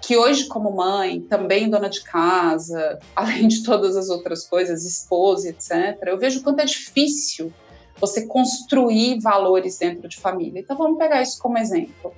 que 0.00 0.16
hoje, 0.16 0.46
como 0.46 0.74
mãe, 0.74 1.20
também 1.20 1.68
dona 1.68 1.88
de 1.88 2.02
casa, 2.02 2.98
além 3.14 3.48
de 3.48 3.62
todas 3.62 3.96
as 3.96 4.08
outras 4.08 4.46
coisas, 4.46 4.84
esposa, 4.84 5.48
etc., 5.48 5.98
eu 6.06 6.18
vejo 6.18 6.42
quanto 6.42 6.60
é 6.60 6.64
difícil 6.64 7.52
você 8.00 8.26
construir 8.26 9.20
valores 9.20 9.78
dentro 9.78 10.08
de 10.08 10.16
família. 10.16 10.60
Então 10.60 10.76
vamos 10.76 10.98
pegar 10.98 11.20
isso 11.20 11.38
como 11.38 11.58
exemplo. 11.58 12.14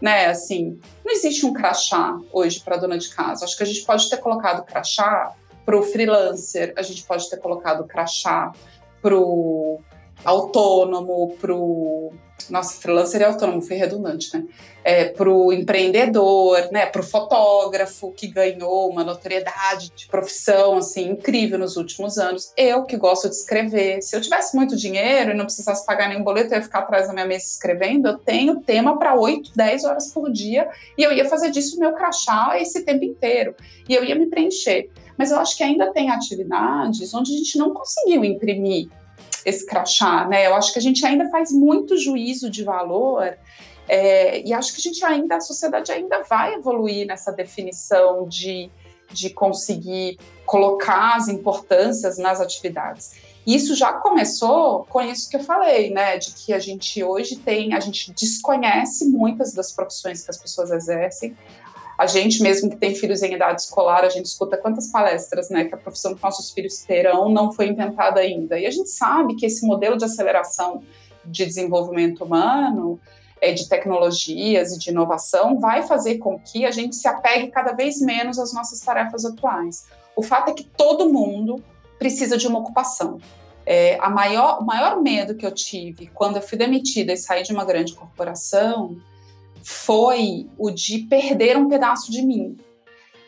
Né, 0.00 0.26
assim, 0.26 0.78
não 1.04 1.12
existe 1.12 1.46
um 1.46 1.52
crachá 1.52 2.18
hoje 2.32 2.60
para 2.60 2.76
dona 2.76 2.98
de 2.98 3.08
casa. 3.08 3.44
Acho 3.44 3.56
que 3.56 3.62
a 3.62 3.66
gente 3.66 3.84
pode 3.84 4.08
ter 4.08 4.18
colocado 4.18 4.64
crachá 4.64 5.34
para 5.64 5.76
o 5.76 5.82
freelancer, 5.82 6.72
a 6.76 6.82
gente 6.82 7.02
pode 7.04 7.28
ter 7.28 7.38
colocado 7.38 7.84
crachá 7.84 8.52
para 9.00 9.16
o 9.16 9.80
autônomo, 10.24 11.36
para 11.40 11.54
o. 11.54 12.12
Nossa, 12.50 12.80
freelancer 12.80 13.20
e 13.20 13.24
autônomo, 13.24 13.62
foi 13.62 13.76
redundante, 13.76 14.36
né? 14.36 14.44
É, 14.82 15.04
para 15.06 15.30
o 15.30 15.50
empreendedor, 15.50 16.68
né? 16.70 16.84
para 16.84 17.00
o 17.00 17.04
fotógrafo 17.04 18.12
que 18.12 18.26
ganhou 18.26 18.90
uma 18.90 19.02
notoriedade 19.02 19.90
de 19.96 20.06
profissão 20.08 20.76
assim 20.76 21.12
incrível 21.12 21.58
nos 21.58 21.76
últimos 21.76 22.18
anos. 22.18 22.52
Eu 22.54 22.84
que 22.84 22.96
gosto 22.98 23.30
de 23.30 23.34
escrever, 23.34 24.02
se 24.02 24.14
eu 24.14 24.20
tivesse 24.20 24.54
muito 24.54 24.76
dinheiro 24.76 25.30
e 25.30 25.34
não 25.34 25.46
precisasse 25.46 25.86
pagar 25.86 26.08
nenhum 26.08 26.22
boleto, 26.22 26.52
eu 26.52 26.58
ia 26.58 26.62
ficar 26.62 26.80
atrás 26.80 27.06
da 27.06 27.14
minha 27.14 27.24
mesa 27.24 27.46
escrevendo. 27.46 28.08
Eu 28.08 28.18
tenho 28.18 28.60
tema 28.60 28.98
para 28.98 29.18
8, 29.18 29.52
10 29.54 29.84
horas 29.84 30.08
por 30.12 30.30
dia 30.30 30.68
e 30.98 31.02
eu 31.02 31.12
ia 31.12 31.24
fazer 31.26 31.50
disso 31.50 31.76
o 31.76 31.80
meu 31.80 31.92
crachá 31.92 32.60
esse 32.60 32.82
tempo 32.84 33.04
inteiro. 33.04 33.54
E 33.88 33.94
eu 33.94 34.04
ia 34.04 34.14
me 34.14 34.26
preencher. 34.26 34.90
Mas 35.16 35.30
eu 35.30 35.38
acho 35.38 35.56
que 35.56 35.62
ainda 35.62 35.92
tem 35.92 36.10
atividades 36.10 37.14
onde 37.14 37.32
a 37.32 37.38
gente 37.38 37.56
não 37.56 37.72
conseguiu 37.72 38.24
imprimir 38.24 38.88
esse 39.44 39.66
crachá, 39.66 40.26
né? 40.26 40.46
Eu 40.46 40.54
acho 40.54 40.72
que 40.72 40.78
a 40.78 40.82
gente 40.82 41.04
ainda 41.04 41.28
faz 41.30 41.52
muito 41.52 41.96
juízo 41.96 42.50
de 42.50 42.64
valor 42.64 43.36
é, 43.88 44.40
e 44.46 44.52
acho 44.52 44.72
que 44.72 44.80
a 44.80 44.82
gente 44.82 45.04
ainda, 45.04 45.36
a 45.36 45.40
sociedade 45.40 45.92
ainda 45.92 46.22
vai 46.22 46.54
evoluir 46.54 47.06
nessa 47.06 47.30
definição 47.30 48.26
de, 48.26 48.70
de 49.12 49.30
conseguir 49.30 50.18
colocar 50.46 51.16
as 51.16 51.28
importâncias 51.28 52.18
nas 52.18 52.40
atividades. 52.40 53.12
Isso 53.46 53.74
já 53.74 53.92
começou 53.92 54.86
com 54.88 55.02
isso 55.02 55.28
que 55.28 55.36
eu 55.36 55.44
falei, 55.44 55.90
né? 55.92 56.16
De 56.16 56.32
que 56.32 56.52
a 56.52 56.58
gente 56.58 57.04
hoje 57.04 57.36
tem, 57.36 57.74
a 57.74 57.80
gente 57.80 58.10
desconhece 58.12 59.06
muitas 59.06 59.52
das 59.52 59.70
profissões 59.70 60.24
que 60.24 60.30
as 60.30 60.38
pessoas 60.38 60.70
exercem. 60.70 61.36
A 61.96 62.06
gente 62.06 62.42
mesmo 62.42 62.68
que 62.70 62.76
tem 62.76 62.94
filhos 62.94 63.22
em 63.22 63.34
idade 63.34 63.62
escolar, 63.62 64.04
a 64.04 64.08
gente 64.08 64.26
escuta 64.26 64.56
quantas 64.56 64.88
palestras, 64.88 65.48
né, 65.48 65.64
que 65.64 65.74
a 65.74 65.78
profissão 65.78 66.14
que 66.14 66.22
nossos 66.22 66.50
filhos 66.50 66.78
terão 66.78 67.28
não 67.28 67.52
foi 67.52 67.68
inventada 67.68 68.20
ainda. 68.20 68.58
E 68.58 68.66
a 68.66 68.70
gente 68.70 68.90
sabe 68.90 69.36
que 69.36 69.46
esse 69.46 69.64
modelo 69.66 69.96
de 69.96 70.04
aceleração 70.04 70.82
de 71.24 71.46
desenvolvimento 71.46 72.24
humano, 72.24 73.00
é, 73.40 73.52
de 73.52 73.68
tecnologias 73.68 74.72
e 74.72 74.78
de 74.78 74.90
inovação, 74.90 75.58
vai 75.58 75.82
fazer 75.82 76.18
com 76.18 76.38
que 76.38 76.66
a 76.66 76.70
gente 76.70 76.96
se 76.96 77.06
apegue 77.06 77.48
cada 77.48 77.72
vez 77.72 78.00
menos 78.00 78.38
às 78.38 78.52
nossas 78.52 78.80
tarefas 78.80 79.24
atuais. 79.24 79.86
O 80.16 80.22
fato 80.22 80.50
é 80.50 80.54
que 80.54 80.64
todo 80.64 81.12
mundo 81.12 81.62
precisa 81.98 82.36
de 82.36 82.46
uma 82.46 82.58
ocupação. 82.58 83.18
É, 83.66 83.98
a 84.00 84.10
maior, 84.10 84.60
o 84.60 84.64
maior 84.64 85.00
medo 85.00 85.34
que 85.34 85.46
eu 85.46 85.52
tive 85.52 86.08
quando 86.08 86.36
eu 86.36 86.42
fui 86.42 86.58
demitida 86.58 87.12
e 87.12 87.16
saí 87.16 87.42
de 87.42 87.52
uma 87.52 87.64
grande 87.64 87.94
corporação 87.94 88.96
foi 89.64 90.46
o 90.58 90.70
de 90.70 90.98
perder 90.98 91.56
um 91.56 91.68
pedaço 91.68 92.12
de 92.12 92.20
mim. 92.20 92.56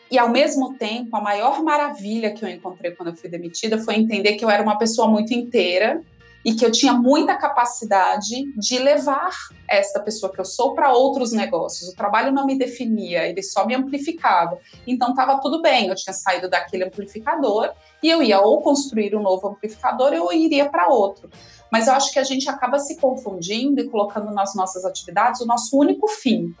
E 0.09 0.19
ao 0.19 0.29
mesmo 0.29 0.75
tempo, 0.75 1.17
a 1.17 1.21
maior 1.21 1.63
maravilha 1.63 2.31
que 2.31 2.45
eu 2.45 2.47
encontrei 2.47 2.91
quando 2.91 3.09
eu 3.09 3.15
fui 3.15 3.29
demitida 3.29 3.79
foi 3.79 3.95
entender 3.95 4.35
que 4.35 4.45
eu 4.45 4.49
era 4.49 4.61
uma 4.61 4.77
pessoa 4.77 5.07
muito 5.07 5.33
inteira 5.33 6.01
e 6.47 6.53
que 6.53 6.65
eu 6.65 6.71
tinha 6.71 6.93
muita 6.93 7.35
capacidade 7.35 8.49
de 8.55 8.79
levar 8.79 9.35
esta 9.67 9.99
pessoa 9.99 10.31
que 10.31 10.39
eu 10.39 10.45
sou 10.45 10.73
para 10.73 10.93
outros 10.93 11.33
negócios. 11.33 11.89
O 11.89 11.93
trabalho 11.93 12.31
não 12.31 12.45
me 12.45 12.57
definia, 12.57 13.27
ele 13.27 13.43
só 13.43 13.65
me 13.65 13.75
amplificava. 13.75 14.57
Então 14.87 15.09
estava 15.09 15.41
tudo 15.41 15.61
bem, 15.61 15.89
eu 15.89 15.95
tinha 15.95 16.13
saído 16.13 16.49
daquele 16.49 16.85
amplificador 16.85 17.73
e 18.01 18.09
eu 18.09 18.23
ia 18.23 18.39
ou 18.39 18.61
construir 18.61 19.13
um 19.13 19.21
novo 19.21 19.45
amplificador 19.49 20.13
ou 20.13 20.31
iria 20.31 20.69
para 20.69 20.87
outro. 20.87 21.29
Mas 21.69 21.87
eu 21.87 21.93
acho 21.93 22.13
que 22.13 22.19
a 22.19 22.23
gente 22.23 22.49
acaba 22.49 22.79
se 22.79 22.95
confundindo 22.95 23.81
e 23.81 23.89
colocando 23.89 24.31
nas 24.31 24.55
nossas 24.55 24.85
atividades 24.85 25.41
o 25.41 25.45
nosso 25.45 25.77
único 25.77 26.07
fim. 26.07 26.55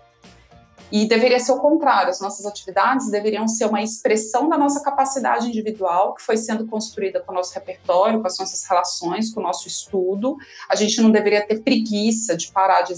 E 0.91 1.05
deveria 1.05 1.39
ser 1.39 1.51
o 1.51 1.57
contrário, 1.57 2.09
as 2.09 2.21
nossas 2.21 2.45
atividades 2.45 3.11
deveriam 3.11 3.47
ser 3.47 3.65
uma 3.65 3.81
expressão 3.81 4.47
da 4.47 4.57
nossa 4.57 4.81
capacidade 4.81 5.47
individual, 5.47 6.13
que 6.13 6.21
foi 6.21 6.37
sendo 6.37 6.65
construída 6.65 7.19
com 7.19 7.33
o 7.33 7.35
nosso 7.35 7.53
repertório, 7.53 8.21
com 8.21 8.27
as 8.27 8.37
nossas 8.37 8.65
relações, 8.65 9.33
com 9.33 9.41
o 9.41 9.43
nosso 9.43 9.67
estudo. 9.67 10.37
A 10.69 10.75
gente 10.75 11.01
não 11.01 11.11
deveria 11.11 11.45
ter 11.45 11.61
preguiça 11.61 12.37
de 12.37 12.51
parar 12.51 12.83
de, 12.83 12.93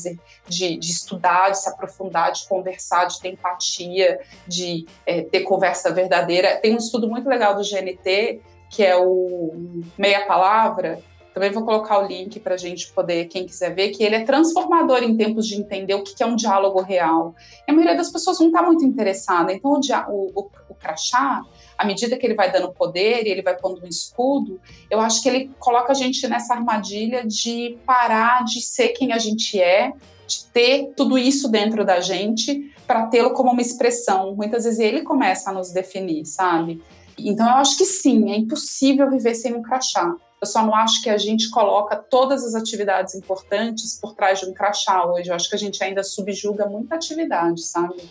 de, 0.47 0.78
de 0.78 0.91
estudar, 0.91 1.49
de 1.49 1.60
se 1.60 1.69
aprofundar, 1.69 2.32
de 2.32 2.47
conversar, 2.47 3.06
de 3.06 3.19
ter 3.19 3.30
empatia, 3.30 4.19
de 4.47 4.86
é, 5.06 5.21
ter 5.21 5.41
conversa 5.41 5.91
verdadeira. 5.91 6.58
Tem 6.58 6.73
um 6.73 6.78
estudo 6.78 7.10
muito 7.10 7.28
legal 7.28 7.56
do 7.56 7.63
GNT, 7.63 8.41
que 8.69 8.84
é 8.84 8.95
o 8.95 9.52
Meia 9.97 10.28
Palavra, 10.28 11.02
também 11.34 11.52
vou 11.52 11.63
colocar 11.63 12.00
o 12.00 12.08
link 12.08 12.39
para 12.39 12.56
a 12.56 12.58
gente 12.58 12.92
poder, 12.92 13.26
quem 13.26 13.46
quiser 13.46 13.74
ver, 13.74 13.89
que 13.89 14.04
ele 14.04 14.15
é 14.15 14.24
transformador 14.24 15.04
em 15.04 15.15
tempos 15.15 15.48
de 15.48 15.56
entender 15.56 15.94
o 15.94 16.04
que 16.04 16.22
é 16.22 16.26
um 16.26 16.36
diálogo 16.36 16.82
real. 16.82 17.36
E 17.68 17.72
a 17.72 17.74
maioria 17.74 17.96
das 17.96 18.12
pessoas 18.12 18.39
não 18.39 18.48
está 18.48 18.62
muito 18.62 18.84
interessada. 18.84 19.54
Então, 19.54 19.72
o, 19.72 20.32
o, 20.36 20.50
o 20.70 20.76
crachá, 20.76 21.42
à 21.78 21.86
medida 21.86 22.18
que 22.18 22.26
ele 22.26 22.34
vai 22.34 22.52
dando 22.52 22.72
poder 22.72 23.26
e 23.26 23.30
ele 23.30 23.42
vai 23.42 23.56
pondo 23.56 23.82
um 23.84 23.88
escudo, 23.88 24.60
eu 24.89 25.00
acho 25.00 25.22
que 25.22 25.30
ele 25.30 25.52
coloca 25.60 25.92
a 25.92 25.96
gente 25.96 26.28
nessa 26.28 26.54
armadilha 26.54 27.26
de 27.26 27.78
parar 27.86 28.44
de 28.44 28.62
ser 28.62 28.89
quem 28.89 29.13
a 29.13 29.18
gente 29.18 29.60
é, 29.62 29.94
de 30.28 30.46
ter 30.46 30.94
tudo 30.96 31.18
isso 31.18 31.50
dentro 31.50 31.86
da 31.86 32.00
gente 32.00 32.74
para 32.86 33.08
tê-lo 33.08 33.32
como 33.32 33.52
uma 33.52 33.62
expressão. 33.62 34.36
Muitas 34.36 34.63
vezes 34.63 34.80
ele 34.80 35.04
começa 35.04 35.52
a 35.52 35.54
nos 35.54 35.72
definir, 35.72 36.26
sabe? 36.26 36.82
Então 37.18 37.48
eu 37.48 37.56
acho 37.56 37.78
que 37.78 37.86
sim, 37.86 38.32
é 38.32 38.38
impossível 38.38 39.10
viver 39.10 39.36
sem 39.36 39.54
um 39.54 39.62
crachá. 39.62 40.15
Eu 40.41 40.47
só 40.47 40.65
não 40.65 40.73
acho 40.73 41.04
que 41.04 41.10
a 41.10 41.17
gente 41.17 41.49
coloca 41.49 41.97
todas 41.97 42.45
as 42.45 42.56
atividades 42.56 43.13
importantes 43.13 43.99
por 43.99 44.13
trás 44.13 44.39
de 44.39 44.45
um 44.45 44.54
crachá 44.54 45.06
hoje. 45.06 45.30
Eu 45.30 45.36
acho 45.36 45.49
que 45.49 45.56
a 45.56 45.60
gente 45.60 45.84
ainda 45.84 46.02
subjuga 46.02 46.65
muita 46.65 46.95
atividade, 46.95 47.62
sabe? 47.62 48.10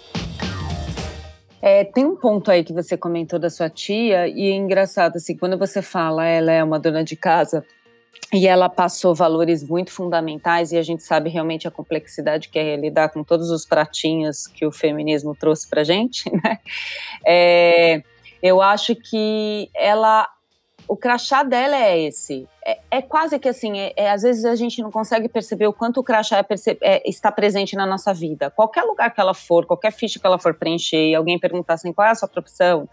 É, 1.62 1.84
tem 1.84 2.04
um 2.04 2.14
ponto 2.14 2.50
aí 2.50 2.62
que 2.62 2.72
você 2.72 2.96
comentou 2.98 3.38
da 3.38 3.48
sua 3.48 3.70
tia, 3.70 4.28
e 4.28 4.50
é 4.50 4.54
engraçado, 4.54 5.16
assim, 5.16 5.36
quando 5.36 5.58
você 5.58 5.80
fala 5.80 6.24
ela 6.26 6.52
é 6.52 6.62
uma 6.62 6.78
dona 6.78 7.02
de 7.02 7.16
casa, 7.16 7.64
e 8.32 8.46
ela 8.46 8.68
passou 8.68 9.14
valores 9.14 9.66
muito 9.66 9.90
fundamentais 9.90 10.70
e 10.70 10.76
a 10.76 10.82
gente 10.82 11.02
sabe 11.02 11.30
realmente 11.30 11.66
a 11.66 11.70
complexidade 11.70 12.50
que 12.50 12.58
é 12.58 12.76
lidar 12.76 13.08
com 13.08 13.24
todos 13.24 13.50
os 13.50 13.64
pratinhos 13.64 14.46
que 14.46 14.66
o 14.66 14.70
feminismo 14.70 15.34
trouxe 15.34 15.66
para 15.66 15.82
gente, 15.82 16.30
né? 16.44 16.58
É, 17.26 18.02
eu 18.42 18.60
acho 18.60 18.94
que 18.94 19.70
ela, 19.74 20.28
o 20.88 20.96
crachá 20.96 21.42
dela 21.42 21.77
é 21.77 22.01
esse. 22.01 22.48
É, 22.66 22.79
é 22.90 23.03
quase 23.03 23.38
que 23.38 23.48
assim, 23.48 23.79
é, 23.79 23.92
é, 23.96 24.11
às 24.11 24.22
vezes 24.22 24.44
a 24.44 24.57
gente 24.57 24.83
não 24.83 24.90
consegue 24.90 25.29
perceber 25.29 25.66
o 25.66 25.72
quanto 25.72 26.01
o 26.01 26.03
crachá 26.03 26.44
é 26.83 27.09
está 27.09 27.31
presente 27.31 27.77
na 27.77 27.87
nossa 27.87 28.12
vida. 28.14 28.51
Qualquer 28.51 28.83
lugar 28.83 29.12
que 29.12 29.20
ela 29.20 29.35
for, 29.35 29.66
qualquer 29.66 29.92
ficha 29.92 30.18
que 30.18 30.27
ela 30.27 30.38
for 30.38 30.55
preencher, 30.55 31.11
e 31.11 31.14
alguém 31.14 31.38
perguntar 31.38 31.74
assim, 31.74 31.92
qual 31.92 32.09
é 32.09 32.11
a 32.11 32.14
sua 32.14 32.29
profissão, 32.29 32.88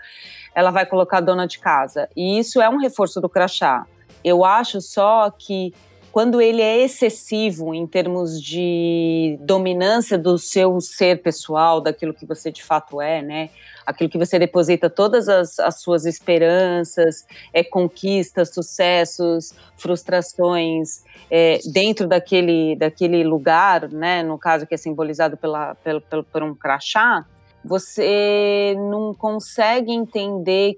ela 0.54 0.72
vai 0.72 0.86
colocar 0.86 1.22
dona 1.22 1.48
de 1.48 1.58
casa. 1.58 2.10
E 2.16 2.38
isso 2.38 2.62
é 2.62 2.70
um 2.70 2.78
reforço 2.78 3.22
do 3.22 3.30
crachá 3.30 3.86
eu 4.26 4.44
acho 4.44 4.82
só 4.82 5.30
que 5.30 5.72
quando 6.16 6.40
ele 6.40 6.62
é 6.62 6.82
excessivo 6.82 7.76
em 7.76 7.86
termos 7.86 8.42
de 8.42 9.38
dominância 9.42 10.18
do 10.18 10.38
seu 10.38 10.80
ser 10.80 11.22
pessoal, 11.22 11.82
daquilo 11.82 12.14
que 12.14 12.26
você 12.26 12.50
de 12.50 12.64
fato 12.64 13.02
é, 13.02 13.22
né? 13.22 13.50
Aquilo 13.86 14.10
que 14.10 14.18
você 14.18 14.40
deposita 14.40 14.90
todas 14.90 15.28
as, 15.28 15.60
as 15.60 15.82
suas 15.82 16.06
esperanças, 16.06 17.28
é, 17.52 17.66
conquistas, 17.66 18.54
sucessos, 18.54 19.54
frustrações 19.76 21.04
é, 21.30 21.60
dentro 21.74 22.08
daquele, 22.08 22.78
daquele 22.78 23.22
lugar, 23.26 23.90
né? 23.90 24.24
No 24.24 24.40
caso 24.40 24.66
que 24.66 24.74
é 24.74 24.78
simbolizado 24.78 25.36
pela, 25.36 25.76
pelo, 25.76 26.00
pelo, 26.00 26.24
por 26.24 26.42
um 26.42 26.56
crachá, 26.56 27.26
você 27.62 28.74
não 28.90 29.14
consegue 29.14 29.92
entender 29.92 30.78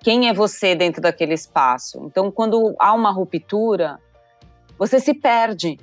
quem 0.00 0.28
é 0.28 0.34
você 0.34 0.74
dentro 0.74 1.00
daquele 1.00 1.34
espaço. 1.34 2.02
Então, 2.04 2.32
quando 2.32 2.74
há 2.80 2.92
uma 2.92 3.12
ruptura, 3.12 4.00
você 4.82 4.98
se 4.98 5.14
perde. 5.14 5.78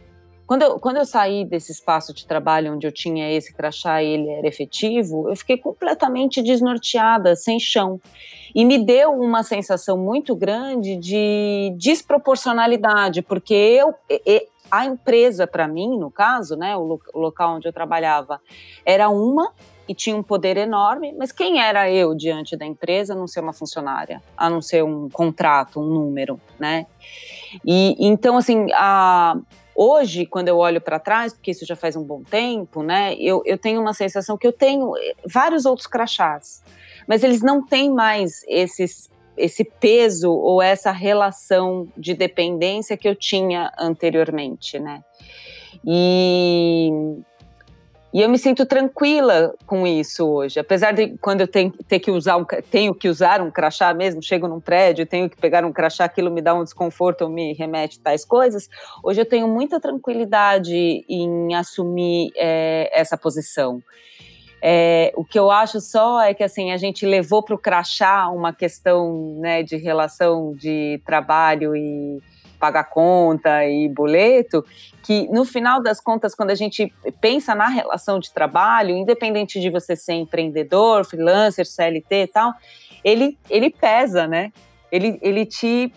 Quando 0.45 0.63
eu, 0.63 0.79
quando 0.79 0.97
eu 0.97 1.05
saí 1.05 1.45
desse 1.45 1.71
espaço 1.71 2.13
de 2.13 2.25
trabalho 2.25 2.73
onde 2.73 2.85
eu 2.85 2.91
tinha 2.91 3.31
esse 3.31 3.53
crachá 3.53 4.03
e 4.03 4.07
ele 4.07 4.29
era 4.29 4.45
efetivo, 4.45 5.29
eu 5.29 5.35
fiquei 5.37 5.57
completamente 5.57 6.41
desnorteada, 6.41 7.33
sem 7.33 7.57
chão. 7.59 8.01
E 8.53 8.65
me 8.65 8.77
deu 8.77 9.13
uma 9.13 9.41
sensação 9.41 9.97
muito 9.97 10.35
grande 10.35 10.97
de 10.97 11.73
desproporcionalidade, 11.77 13.21
porque 13.21 13.53
eu, 13.53 13.95
a 14.69 14.85
empresa, 14.85 15.47
para 15.47 15.65
mim, 15.65 15.97
no 15.97 16.11
caso, 16.11 16.57
né, 16.57 16.75
o, 16.75 16.99
local 17.15 17.55
onde 17.55 17.69
eu 17.69 17.73
trabalhava, 17.73 18.41
era 18.83 19.07
uma 19.07 19.53
e 19.89 19.95
tinha 19.95 20.15
um 20.15 20.21
poder 20.21 20.55
enorme, 20.55 21.15
mas 21.17 21.31
quem 21.31 21.59
era 21.59 21.91
eu 21.91 22.13
diante 22.13 22.55
da 22.55 22.63
empresa 22.63 23.13
a 23.13 23.15
não 23.15 23.25
ser 23.25 23.39
uma 23.39 23.51
funcionária, 23.51 24.21
a 24.37 24.47
não 24.47 24.61
ser 24.61 24.83
um 24.83 25.09
contrato, 25.09 25.81
um 25.81 25.83
número, 25.83 26.39
né? 26.59 26.85
E 27.65 27.95
então 27.97 28.37
assim, 28.37 28.67
a, 28.75 29.35
hoje 29.75 30.27
quando 30.27 30.47
eu 30.47 30.57
olho 30.57 30.79
para 30.79 30.99
trás, 30.99 31.33
porque 31.33 31.49
isso 31.49 31.65
já 31.65 31.75
faz 31.75 31.95
um 31.95 32.03
bom 32.03 32.21
tempo, 32.21 32.83
né? 32.83 33.15
Eu, 33.15 33.41
eu 33.47 33.57
tenho 33.57 33.81
uma 33.81 33.95
sensação 33.95 34.37
que 34.37 34.45
eu 34.45 34.53
tenho 34.53 34.95
eh, 34.95 35.15
vários 35.25 35.65
outros 35.65 35.87
crachás, 35.87 36.61
mas 37.07 37.23
eles 37.23 37.41
não 37.41 37.65
têm 37.65 37.91
mais 37.91 38.43
esses 38.47 39.09
esse 39.35 39.63
peso 39.63 40.31
ou 40.31 40.61
essa 40.61 40.91
relação 40.91 41.87
de 41.97 42.13
dependência 42.13 42.97
que 42.97 43.07
eu 43.07 43.15
tinha 43.15 43.71
anteriormente, 43.79 44.77
né? 44.77 45.01
E 45.83 46.91
e 48.11 48.21
eu 48.21 48.29
me 48.29 48.39
sinto 48.39 48.65
tranquila 48.65 49.53
com 49.67 49.85
isso 49.85 50.27
hoje. 50.27 50.59
Apesar 50.59 50.93
de 50.93 51.15
quando 51.19 51.41
eu 51.41 51.47
tenho, 51.47 51.71
ter 51.87 51.99
que 51.99 52.09
usar 52.09 52.37
um, 52.37 52.45
tenho 52.45 52.93
que 52.95 53.07
usar 53.07 53.39
um 53.39 53.51
crachá 53.51 53.93
mesmo, 53.93 54.21
chego 54.23 54.47
num 54.47 54.59
prédio, 54.59 55.05
tenho 55.05 55.29
que 55.29 55.37
pegar 55.37 55.63
um 55.63 55.71
crachá, 55.71 56.05
aquilo 56.05 56.31
me 56.31 56.41
dá 56.41 56.55
um 56.55 56.63
desconforto 56.63 57.23
ou 57.23 57.29
me 57.29 57.53
remete 57.53 57.99
tais 57.99 58.25
coisas. 58.25 58.67
Hoje 59.03 59.21
eu 59.21 59.25
tenho 59.25 59.47
muita 59.47 59.79
tranquilidade 59.79 61.05
em 61.07 61.53
assumir 61.53 62.31
é, 62.35 62.89
essa 62.91 63.15
posição. 63.15 63.81
É, 64.61 65.13
o 65.15 65.23
que 65.23 65.39
eu 65.39 65.49
acho 65.51 65.79
só 65.79 66.21
é 66.21 66.33
que 66.33 66.43
assim 66.43 66.71
a 66.71 66.77
gente 66.77 67.05
levou 67.05 67.41
para 67.43 67.55
o 67.55 67.59
crachá 67.59 68.27
uma 68.29 68.51
questão 68.51 69.37
né, 69.39 69.63
de 69.63 69.77
relação 69.77 70.53
de 70.53 70.99
trabalho 71.05 71.75
e 71.75 72.19
pagar 72.59 72.85
conta 72.85 73.65
e 73.65 73.87
boleto, 73.87 74.63
que 75.03 75.27
no 75.29 75.45
final 75.45 75.81
das 75.81 76.01
contas, 76.01 76.35
quando 76.35 76.51
a 76.51 76.55
gente 76.55 76.93
pensa 77.21 77.55
na 77.55 77.67
relação 77.67 78.19
de 78.19 78.31
trabalho, 78.31 78.95
independente 78.95 79.59
de 79.59 79.69
você 79.69 79.95
ser 79.95 80.13
empreendedor, 80.13 81.05
freelancer, 81.05 81.65
CLT 81.65 82.15
e 82.23 82.27
tal, 82.27 82.53
ele, 83.03 83.37
ele 83.49 83.69
pesa, 83.69 84.27
né? 84.27 84.51
Ele, 84.91 85.17
ele 85.21 85.45
te 85.45 85.91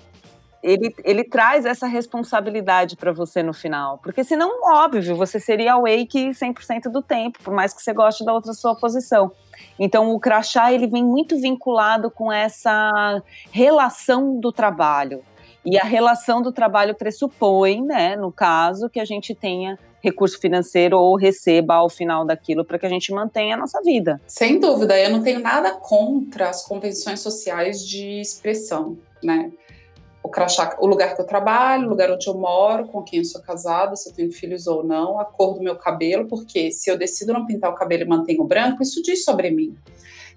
ele, 0.63 0.95
ele 1.03 1.25
traz 1.25 1.67
essa 1.67 1.87
responsabilidade 1.89 2.97
para 2.97 3.11
você 3.11 3.43
no 3.43 3.53
final. 3.53 3.99
Porque 3.99 4.23
senão, 4.23 4.49
óbvio, 4.73 5.17
você 5.17 5.41
seria 5.41 5.73
awake 5.73 6.31
100% 6.31 6.85
do 6.85 7.03
tempo, 7.03 7.41
por 7.43 7.53
mais 7.53 7.75
que 7.75 7.83
você 7.83 7.93
goste 7.93 8.25
da 8.25 8.33
outra 8.33 8.53
sua 8.53 8.77
posição. 8.77 9.33
Então, 9.79 10.15
o 10.15 10.21
crachá, 10.21 10.73
ele 10.73 10.87
vem 10.87 11.05
muito 11.05 11.37
vinculado 11.41 12.11
com 12.11 12.33
essa 12.33 13.21
relação 13.51 14.39
do 14.39 14.53
trabalho. 14.53 15.25
E 15.65 15.79
a 15.79 15.85
relação 15.85 16.43
do 16.43 16.53
trabalho 16.53 16.95
pressupõe, 16.95 17.83
né, 17.83 18.17
no 18.17 18.33
caso, 18.33 18.91
que 18.91 18.99
a 18.99 19.05
gente 19.05 19.35
tenha 19.35 19.79
recurso 20.03 20.41
financeiro 20.41 20.99
ou 20.99 21.17
receba 21.17 21.75
ao 21.75 21.89
final 21.89 22.25
daquilo 22.25 22.65
para 22.65 22.79
que 22.79 22.85
a 22.85 22.89
gente 22.89 23.13
mantenha 23.13 23.55
a 23.55 23.59
nossa 23.59 23.81
vida. 23.83 24.21
Sem 24.27 24.59
dúvida, 24.59 24.99
eu 24.99 25.11
não 25.11 25.23
tenho 25.23 25.39
nada 25.39 25.71
contra 25.71 26.49
as 26.49 26.65
convenções 26.65 27.21
sociais 27.21 27.87
de 27.87 28.21
expressão, 28.21 28.99
né? 29.23 29.53
O 30.21 30.29
crachá, 30.29 30.77
o 30.81 30.87
lugar 30.87 31.15
que 31.15 31.21
eu 31.21 31.27
trabalho, 31.27 31.87
o 31.87 31.91
lugar 31.91 32.11
onde 32.11 32.29
eu 32.29 32.35
moro, 32.35 32.87
com 32.89 33.03
quem 33.03 33.21
eu 33.21 33.25
sou 33.25 33.41
casada, 33.41 33.95
se 33.95 34.09
eu 34.09 34.15
tenho 34.15 34.33
filhos 34.33 34.67
ou 34.67 34.85
não, 34.85 35.19
a 35.19 35.25
cor 35.25 35.55
do 35.55 35.63
meu 35.63 35.77
cabelo, 35.77 36.27
porque 36.27 36.71
se 36.73 36.91
eu 36.91 36.99
decido 36.99 37.33
não 37.33 37.47
pintar 37.47 37.71
o 37.71 37.75
cabelo 37.75 38.03
e 38.03 38.07
mantenho 38.07 38.45
branco, 38.45 38.83
isso 38.83 39.03
diz 39.03 39.25
sobre 39.25 39.51
mim. 39.51 39.77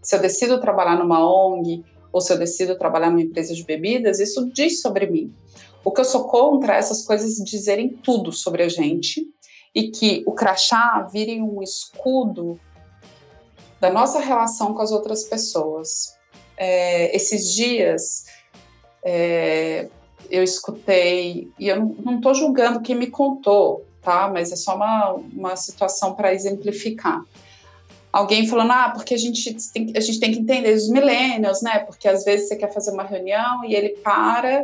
Se 0.02 0.16
eu 0.16 0.20
decido 0.20 0.60
trabalhar 0.60 0.98
numa 0.98 1.20
ONG, 1.20 1.84
ou 2.16 2.22
se 2.22 2.32
eu 2.32 2.38
decido 2.38 2.78
trabalhar 2.78 3.10
numa 3.10 3.22
empresa 3.22 3.54
de 3.54 3.62
bebidas, 3.66 4.22
isso 4.22 4.50
diz 4.54 4.82
sobre 4.82 5.06
mim. 5.06 5.36
O 5.84 5.92
que 5.92 6.00
eu 6.00 6.06
sou 6.06 6.24
contra 6.24 6.74
é 6.74 6.78
essas 6.78 7.06
coisas 7.06 7.36
dizerem 7.44 7.90
tudo 7.90 8.32
sobre 8.32 8.64
a 8.64 8.70
gente 8.70 9.28
e 9.76 9.92
que 9.92 10.24
o 10.26 10.32
crachá 10.32 11.02
vire 11.12 11.42
um 11.42 11.62
escudo 11.62 12.58
da 13.82 13.92
nossa 13.92 14.22
relação 14.22 14.74
com 14.74 14.82
as 14.82 14.94
outras 14.94 15.26
pessoas. 15.26 16.16
É, 16.56 17.14
esses 17.14 17.54
dias 17.54 18.24
é, 19.04 19.90
eu 20.32 20.42
escutei, 20.42 21.52
e 21.60 21.68
eu 21.68 21.98
não 22.02 22.16
estou 22.16 22.34
julgando 22.34 22.82
quem 22.82 22.96
me 22.96 23.08
contou, 23.08 23.86
tá? 24.02 24.30
Mas 24.34 24.54
é 24.54 24.56
só 24.56 24.78
uma, 24.78 25.12
uma 25.12 25.56
situação 25.58 26.16
para 26.16 26.34
exemplificar 26.34 27.22
alguém 28.16 28.48
falando, 28.48 28.72
ah, 28.72 28.92
porque 28.96 29.14
a 29.14 29.18
gente 29.18 29.54
tem, 29.74 29.92
a 29.94 30.00
gente 30.00 30.22
tem 30.22 30.32
que 30.32 30.40
entender 30.40 30.74
os 30.74 30.88
millennials, 30.88 31.62
né? 31.62 31.80
Porque 31.80 32.08
às 32.08 32.24
vezes 32.24 32.48
você 32.48 32.56
quer 32.56 32.72
fazer 32.72 32.92
uma 32.92 33.04
reunião 33.04 33.66
e 33.66 33.76
ele 33.76 33.90
para 33.90 34.64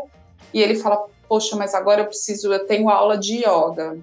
e 0.54 0.62
ele 0.62 0.76
fala, 0.76 1.06
poxa, 1.28 1.58
mas 1.58 1.76
agora 1.76 2.00
eu 2.00 2.06
preciso, 2.06 2.52
eu 2.54 2.66
tenho 2.66 2.90
aula 2.90 3.18
de 3.18 3.40
yoga. 3.40 4.00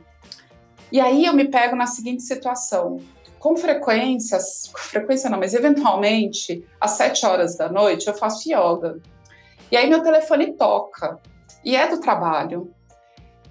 E 0.93 1.01
aí 1.01 1.25
eu 1.25 1.33
me 1.33 1.49
pego 1.49 1.75
na 1.75 1.87
seguinte 1.87 2.25
situação. 2.25 3.01
Com 3.39 3.57
frequência, 3.57 4.37
com 4.71 4.79
frequência 4.81 5.31
não, 5.31 5.39
mas 5.39 5.55
eventualmente, 5.55 6.63
às 6.79 6.91
sete 6.91 7.25
horas 7.25 7.57
da 7.57 7.71
noite, 7.71 8.07
eu 8.07 8.13
faço 8.13 8.51
yoga. 8.51 9.01
E 9.73 9.79
aí 9.79 9.89
meu 9.89 10.03
telefone 10.03 10.53
toca. 10.53 11.19
E 11.65 11.75
é 11.75 11.89
do 11.89 12.01
trabalho. 12.01 12.71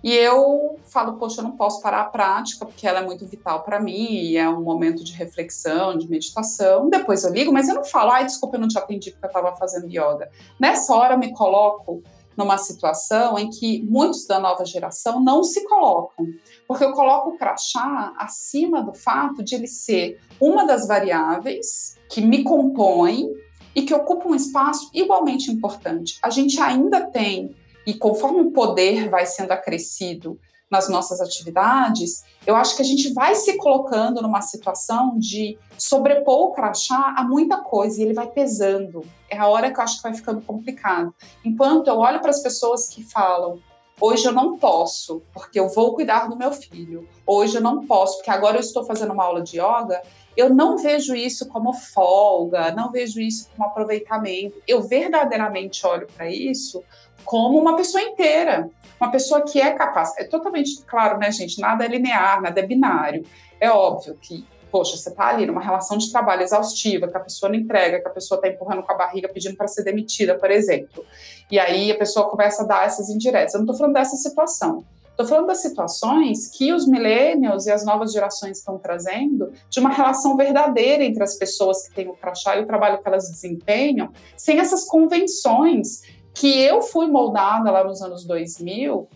E 0.07 0.13
eu 0.13 0.79
falo, 0.85 1.17
poxa, 1.17 1.41
eu 1.41 1.43
não 1.43 1.57
posso 1.57 1.81
parar 1.81 1.99
a 1.99 2.05
prática, 2.05 2.65
porque 2.65 2.87
ela 2.87 2.99
é 2.99 3.05
muito 3.05 3.27
vital 3.27 3.63
para 3.63 3.77
mim, 3.77 4.35
é 4.35 4.49
um 4.49 4.61
momento 4.61 5.03
de 5.03 5.11
reflexão, 5.11 5.97
de 5.97 6.09
meditação. 6.09 6.89
Depois 6.89 7.25
eu 7.25 7.33
ligo, 7.33 7.51
mas 7.51 7.67
eu 7.67 7.75
não 7.75 7.83
falo, 7.83 8.11
ai, 8.11 8.25
desculpa, 8.25 8.55
eu 8.55 8.61
não 8.61 8.69
te 8.69 8.77
atendi 8.77 9.11
porque 9.11 9.25
eu 9.25 9.27
estava 9.27 9.51
fazendo 9.57 9.85
yoga. 9.85 10.31
Nessa 10.57 10.95
hora 10.95 11.15
eu 11.15 11.19
me 11.19 11.33
coloco 11.33 12.01
numa 12.37 12.57
situação 12.57 13.37
em 13.37 13.49
que 13.49 13.83
muitos 13.83 14.25
da 14.25 14.39
nova 14.39 14.63
geração 14.63 15.21
não 15.21 15.43
se 15.43 15.67
colocam, 15.67 16.25
porque 16.65 16.85
eu 16.85 16.93
coloco 16.93 17.31
o 17.31 17.37
crachá 17.37 18.13
acima 18.17 18.81
do 18.81 18.93
fato 18.93 19.43
de 19.43 19.55
ele 19.55 19.67
ser 19.67 20.21
uma 20.39 20.65
das 20.65 20.87
variáveis 20.87 21.97
que 22.09 22.21
me 22.21 22.45
compõem 22.45 23.29
e 23.75 23.81
que 23.81 23.93
ocupa 23.93 24.29
um 24.29 24.35
espaço 24.35 24.89
igualmente 24.93 25.51
importante. 25.51 26.17
A 26.23 26.29
gente 26.29 26.57
ainda 26.61 27.01
tem 27.01 27.53
e 27.87 27.93
conforme 27.93 28.41
o 28.41 28.51
poder 28.51 29.09
vai 29.09 29.25
sendo 29.25 29.53
acrescido 29.53 30.37
nas 30.69 30.89
nossas 30.89 31.21
atividades, 31.21 32.25
eu 32.45 32.53
acho 32.53 32.75
que 32.75 32.81
a 32.81 32.85
gente 32.85 33.13
vai 33.13 33.33
se 33.33 33.55
colocando 33.55 34.21
numa 34.21 34.41
situação 34.41 35.17
de 35.17 35.57
sobrepor 35.77 36.49
o 36.49 36.51
crachá 36.51 37.15
a 37.17 37.23
muita 37.23 37.57
coisa 37.57 37.97
e 37.97 38.03
ele 38.03 38.13
vai 38.13 38.27
pesando. 38.27 39.05
É 39.29 39.37
a 39.37 39.47
hora 39.47 39.71
que 39.71 39.79
eu 39.79 39.83
acho 39.85 39.97
que 39.97 40.03
vai 40.03 40.13
ficando 40.13 40.41
complicado. 40.41 41.15
Enquanto 41.45 41.87
eu 41.87 41.99
olho 41.99 42.19
para 42.19 42.31
as 42.31 42.43
pessoas 42.43 42.89
que 42.89 43.01
falam 43.01 43.61
Hoje 43.99 44.27
eu 44.27 44.31
não 44.31 44.57
posso, 44.57 45.23
porque 45.33 45.59
eu 45.59 45.67
vou 45.69 45.95
cuidar 45.95 46.27
do 46.27 46.37
meu 46.37 46.51
filho. 46.51 47.07
Hoje 47.25 47.55
eu 47.55 47.61
não 47.61 47.87
posso, 47.87 48.17
porque 48.17 48.29
agora 48.29 48.57
eu 48.57 48.61
estou 48.61 48.85
fazendo 48.85 49.11
uma 49.11 49.23
aula 49.23 49.41
de 49.41 49.57
yoga. 49.57 49.99
Eu 50.35 50.53
não 50.53 50.77
vejo 50.77 51.15
isso 51.15 51.47
como 51.47 51.73
folga, 51.73 52.71
não 52.71 52.91
vejo 52.91 53.19
isso 53.19 53.49
como 53.49 53.67
aproveitamento. 53.67 54.61
Eu 54.67 54.83
verdadeiramente 54.83 55.85
olho 55.85 56.07
para 56.15 56.29
isso 56.29 56.83
como 57.25 57.59
uma 57.59 57.75
pessoa 57.75 58.03
inteira, 58.03 58.69
uma 59.01 59.09
pessoa 59.09 59.41
que 59.41 59.59
é 59.59 59.71
capaz. 59.71 60.15
É 60.19 60.25
totalmente 60.25 60.79
claro, 60.83 61.17
né, 61.17 61.31
gente? 61.31 61.59
Nada 61.59 61.83
é 61.83 61.87
linear, 61.87 62.39
nada 62.39 62.59
é 62.59 62.65
binário. 62.65 63.25
É 63.59 63.71
óbvio 63.71 64.15
que 64.21 64.45
poxa, 64.71 64.97
você 64.97 65.09
está 65.09 65.27
ali 65.27 65.45
numa 65.45 65.61
relação 65.61 65.97
de 65.97 66.11
trabalho 66.11 66.41
exaustiva, 66.41 67.07
que 67.07 67.17
a 67.17 67.19
pessoa 67.19 67.49
não 67.49 67.57
entrega, 67.57 67.99
que 67.99 68.07
a 68.07 68.11
pessoa 68.11 68.37
está 68.37 68.47
empurrando 68.47 68.83
com 68.83 68.91
a 68.91 68.95
barriga 68.95 69.29
pedindo 69.29 69.55
para 69.55 69.67
ser 69.67 69.83
demitida, 69.83 70.35
por 70.35 70.51
exemplo. 70.51 71.05
E 71.49 71.59
aí 71.59 71.91
a 71.91 71.97
pessoa 71.97 72.29
começa 72.29 72.63
a 72.63 72.65
dar 72.65 72.85
essas 72.85 73.09
indiretas. 73.09 73.53
Eu 73.53 73.59
não 73.59 73.65
estou 73.65 73.77
falando 73.77 73.93
dessa 73.93 74.15
situação. 74.15 74.83
Estou 75.09 75.25
falando 75.25 75.47
das 75.47 75.63
situações 75.63 76.47
que 76.47 76.71
os 76.71 76.87
millennials 76.87 77.65
e 77.65 77.71
as 77.71 77.83
novas 77.83 78.13
gerações 78.13 78.59
estão 78.59 78.77
trazendo 78.77 79.51
de 79.67 79.79
uma 79.79 79.89
relação 79.89 80.37
verdadeira 80.37 81.03
entre 81.03 81.23
as 81.23 81.35
pessoas 81.35 81.87
que 81.87 81.95
têm 81.95 82.07
o 82.07 82.13
crachá 82.13 82.55
e 82.55 82.61
o 82.61 82.67
trabalho 82.67 83.01
que 83.01 83.07
elas 83.07 83.27
desempenham, 83.31 84.11
sem 84.35 84.59
essas 84.59 84.85
convenções 84.85 86.03
que 86.35 86.61
eu 86.61 86.83
fui 86.83 87.07
moldada 87.07 87.71
lá 87.71 87.83
nos 87.83 87.99
anos 88.03 88.25
2000 88.25 89.07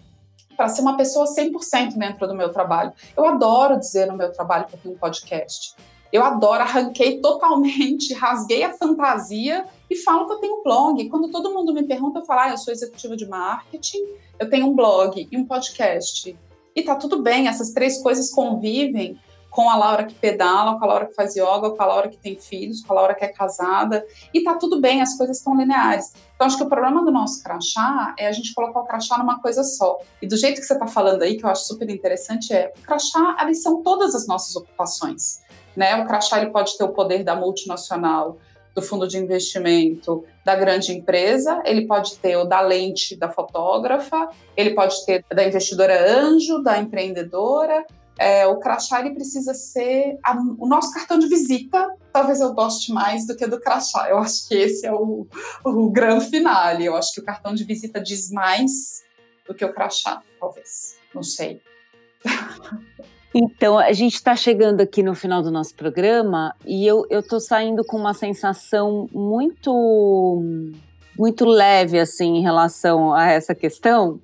para 0.61 0.69
ser 0.69 0.83
uma 0.83 0.95
pessoa 0.95 1.25
100% 1.25 1.97
dentro 1.97 2.27
do 2.27 2.35
meu 2.35 2.49
trabalho. 2.51 2.93
Eu 3.17 3.25
adoro 3.25 3.79
dizer 3.79 4.05
no 4.05 4.15
meu 4.15 4.31
trabalho 4.31 4.67
que 4.67 4.75
eu 4.75 4.79
tenho 4.79 4.93
um 4.93 4.97
podcast. 4.97 5.75
Eu 6.13 6.23
adoro, 6.23 6.61
arranquei 6.61 7.19
totalmente, 7.19 8.13
rasguei 8.13 8.63
a 8.63 8.71
fantasia 8.71 9.65
e 9.89 9.95
falo 9.95 10.27
que 10.27 10.33
eu 10.33 10.37
tenho 10.37 10.59
um 10.59 10.63
blog. 10.63 11.09
Quando 11.09 11.31
todo 11.31 11.51
mundo 11.51 11.73
me 11.73 11.81
pergunta, 11.81 12.19
eu 12.19 12.25
falo, 12.25 12.41
ah, 12.41 12.49
eu 12.51 12.59
sou 12.59 12.71
executiva 12.71 13.17
de 13.17 13.27
marketing, 13.27 14.05
eu 14.37 14.51
tenho 14.51 14.67
um 14.67 14.75
blog 14.75 15.27
e 15.31 15.35
um 15.35 15.45
podcast. 15.45 16.37
E 16.75 16.81
tá 16.83 16.93
tudo 16.95 17.23
bem, 17.23 17.47
essas 17.47 17.73
três 17.73 17.99
coisas 17.99 18.29
convivem 18.29 19.19
com 19.51 19.69
a 19.69 19.75
Laura 19.75 20.05
que 20.05 20.15
pedala, 20.15 20.79
com 20.79 20.85
a 20.85 20.87
Laura 20.87 21.05
que 21.05 21.13
faz 21.13 21.35
yoga, 21.35 21.71
com 21.71 21.83
a 21.83 21.85
Laura 21.85 22.07
que 22.07 22.17
tem 22.17 22.37
filhos, 22.37 22.81
com 22.81 22.93
a 22.93 22.95
Laura 22.95 23.13
que 23.13 23.25
é 23.25 23.27
casada, 23.27 24.03
e 24.33 24.41
tá 24.41 24.55
tudo 24.55 24.79
bem, 24.79 25.01
as 25.01 25.17
coisas 25.17 25.37
estão 25.37 25.55
lineares. 25.55 26.13
Então, 26.33 26.47
acho 26.47 26.57
que 26.57 26.63
o 26.63 26.69
problema 26.69 27.03
do 27.03 27.11
nosso 27.11 27.43
crachá 27.43 28.15
é 28.17 28.27
a 28.27 28.31
gente 28.31 28.53
colocar 28.53 28.79
o 28.79 28.85
crachá 28.85 29.17
numa 29.17 29.41
coisa 29.41 29.61
só. 29.61 29.99
E 30.21 30.25
do 30.25 30.37
jeito 30.37 30.61
que 30.61 30.65
você 30.65 30.73
está 30.73 30.87
falando 30.87 31.21
aí, 31.21 31.37
que 31.37 31.45
eu 31.45 31.49
acho 31.49 31.67
super 31.67 31.89
interessante, 31.89 32.53
é 32.53 32.71
o 32.75 32.81
crachá, 32.81 33.37
eles 33.41 33.61
são 33.61 33.83
todas 33.83 34.15
as 34.15 34.25
nossas 34.25 34.55
ocupações. 34.55 35.41
Né? 35.75 36.01
O 36.01 36.07
crachá 36.07 36.41
ele 36.41 36.49
pode 36.49 36.77
ter 36.77 36.85
o 36.85 36.89
poder 36.89 37.21
da 37.21 37.35
multinacional, 37.35 38.37
do 38.73 38.81
fundo 38.81 39.05
de 39.05 39.17
investimento, 39.17 40.23
da 40.45 40.55
grande 40.55 40.93
empresa, 40.93 41.61
ele 41.65 41.85
pode 41.85 42.17
ter 42.19 42.37
o 42.37 42.45
da 42.45 42.61
lente 42.61 43.17
da 43.17 43.29
fotógrafa, 43.29 44.29
ele 44.55 44.73
pode 44.73 45.05
ter 45.05 45.25
da 45.29 45.45
investidora 45.45 46.09
anjo, 46.09 46.63
da 46.63 46.79
empreendedora, 46.79 47.85
é, 48.17 48.45
o 48.47 48.59
crachá 48.59 48.99
ele 48.99 49.15
precisa 49.15 49.53
ser 49.53 50.19
a, 50.23 50.35
o 50.57 50.67
nosso 50.67 50.93
cartão 50.93 51.17
de 51.17 51.27
visita. 51.27 51.87
Talvez 52.11 52.39
eu 52.39 52.53
goste 52.53 52.91
mais 52.91 53.25
do 53.25 53.35
que 53.35 53.47
do 53.47 53.59
crachá. 53.59 54.09
Eu 54.09 54.17
acho 54.19 54.47
que 54.47 54.55
esse 54.55 54.85
é 54.85 54.93
o, 54.93 55.27
o 55.65 55.89
grande 55.89 56.29
finale. 56.29 56.85
Eu 56.85 56.95
acho 56.95 57.13
que 57.13 57.19
o 57.19 57.23
cartão 57.23 57.53
de 57.53 57.63
visita 57.63 58.01
diz 58.01 58.29
mais 58.29 59.03
do 59.47 59.53
que 59.53 59.65
o 59.65 59.73
crachá, 59.73 60.21
talvez. 60.39 60.97
Não 61.13 61.23
sei. 61.23 61.61
Então, 63.33 63.79
a 63.79 63.93
gente 63.93 64.15
está 64.15 64.35
chegando 64.35 64.81
aqui 64.81 65.01
no 65.01 65.15
final 65.15 65.41
do 65.41 65.49
nosso 65.49 65.73
programa 65.73 66.53
e 66.65 66.85
eu 66.85 67.05
estou 67.09 67.39
saindo 67.39 67.83
com 67.85 67.95
uma 67.95 68.13
sensação 68.13 69.09
muito, 69.13 70.43
muito 71.17 71.45
leve 71.45 71.97
assim 71.97 72.35
em 72.35 72.41
relação 72.41 73.13
a 73.13 73.31
essa 73.31 73.55
questão, 73.55 74.19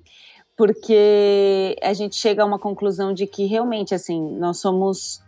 porque 0.58 1.76
a 1.80 1.92
gente 1.92 2.16
chega 2.16 2.42
a 2.42 2.44
uma 2.44 2.58
conclusão 2.58 3.14
de 3.14 3.28
que 3.28 3.46
realmente 3.46 3.94
assim 3.94 4.20
nós 4.36 4.58
somos 4.58 5.22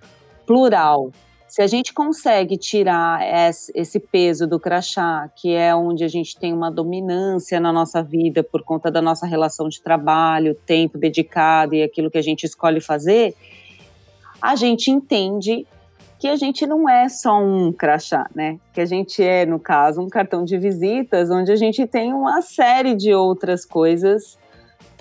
plural. 0.45 1.13
Se 1.47 1.63
a 1.63 1.69
gente 1.69 1.95
consegue 1.95 2.57
tirar 2.57 3.21
esse 3.73 4.01
peso 4.01 4.45
do 4.47 4.59
crachá, 4.59 5.31
que 5.37 5.55
é 5.55 5.73
onde 5.75 6.03
a 6.03 6.09
gente 6.09 6.37
tem 6.37 6.53
uma 6.53 6.71
dominância 6.71 7.61
na 7.61 7.73
nossa 7.73 8.03
vida 8.03 8.43
por 8.43 8.65
conta 8.65 8.91
da 8.91 9.01
nossa 9.01 9.25
relação 9.25 9.69
de 9.69 9.81
trabalho, 9.81 10.55
tempo 10.67 10.99
dedicado 10.99 11.77
e 11.77 11.83
aquilo 11.83 12.11
que 12.11 12.19
a 12.19 12.23
gente 12.23 12.45
escolhe 12.45 12.81
fazer, 12.81 13.35
a 14.43 14.57
gente 14.57 14.91
entende 14.91 15.65
que 16.19 16.27
a 16.27 16.37
gente 16.37 16.67
não 16.67 16.89
é 16.89 17.09
só 17.09 17.41
um 17.41 17.73
crachá, 17.73 18.29
né? 18.35 18.59
Que 18.73 18.81
a 18.81 18.87
gente 18.87 19.23
é, 19.23 19.47
no 19.47 19.61
caso, 19.61 20.01
um 20.01 20.09
cartão 20.09 20.45
de 20.45 20.59
visitas, 20.59 21.31
onde 21.31 21.53
a 21.53 21.57
gente 21.57 21.87
tem 21.87 22.13
uma 22.13 22.43
série 22.43 22.95
de 22.95 23.15
outras 23.15 23.65
coisas 23.65 24.40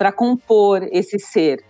para 0.00 0.10
compor 0.10 0.88
esse 0.92 1.18
ser. 1.18 1.62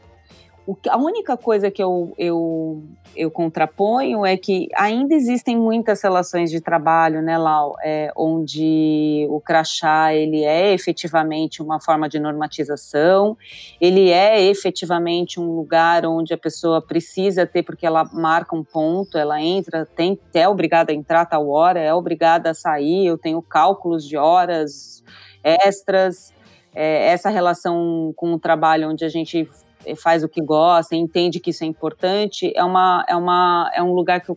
O, 0.65 0.77
a 0.89 0.97
única 0.97 1.37
coisa 1.37 1.69
que 1.69 1.83
eu, 1.83 2.15
eu, 2.17 2.85
eu 3.17 3.29
contraponho 3.29 4.25
é 4.25 4.37
que 4.37 4.69
ainda 4.77 5.17
existem 5.17 5.57
muitas 5.57 6.01
relações 6.01 6.49
de 6.49 6.61
trabalho, 6.61 7.23
né, 7.23 7.37
Lau, 7.37 7.75
é, 7.83 8.13
onde 8.17 9.27
o 9.29 9.41
crachá 9.41 10.15
ele 10.15 10.45
é 10.45 10.73
efetivamente 10.73 11.61
uma 11.61 11.81
forma 11.81 12.09
de 12.09 12.21
normatização, 12.21 13.37
ele 13.81 14.11
é 14.11 14.41
efetivamente 14.45 15.41
um 15.41 15.57
lugar 15.57 16.07
onde 16.07 16.33
a 16.33 16.39
pessoa 16.39 16.81
precisa 16.81 17.45
ter, 17.45 17.65
porque 17.65 17.85
ela 17.85 18.05
marca 18.13 18.55
um 18.55 18.63
ponto, 18.63 19.19
ela 19.19 19.43
entra, 19.43 19.85
tem, 19.85 20.17
é 20.33 20.49
obrigada 20.49 20.93
a 20.93 20.95
entrar 20.95 21.23
a 21.23 21.27
tal 21.27 21.49
hora, 21.49 21.81
é 21.81 21.93
obrigada 21.93 22.51
a 22.51 22.55
sair, 22.55 23.07
eu 23.07 23.19
tenho 23.19 23.43
cálculos 23.43 24.07
de 24.07 24.17
horas 24.17 25.03
extras, 25.43 26.33
é, 26.75 27.09
essa 27.09 27.31
relação 27.31 28.13
com 28.17 28.35
o 28.35 28.39
trabalho 28.39 28.89
onde 28.89 29.05
a 29.05 29.09
gente 29.09 29.49
faz 29.97 30.23
o 30.23 30.29
que 30.29 30.43
gosta, 30.43 30.95
entende 30.95 31.41
que 31.41 31.51
isso 31.51 31.65
é 31.65 31.67
importante, 31.67 32.53
é, 32.55 32.63
uma, 32.63 33.05
é, 33.09 33.17
uma, 33.17 33.71
é 33.75 33.83
um 33.83 33.93
lugar 33.93 34.21
que, 34.21 34.31
eu, 34.31 34.37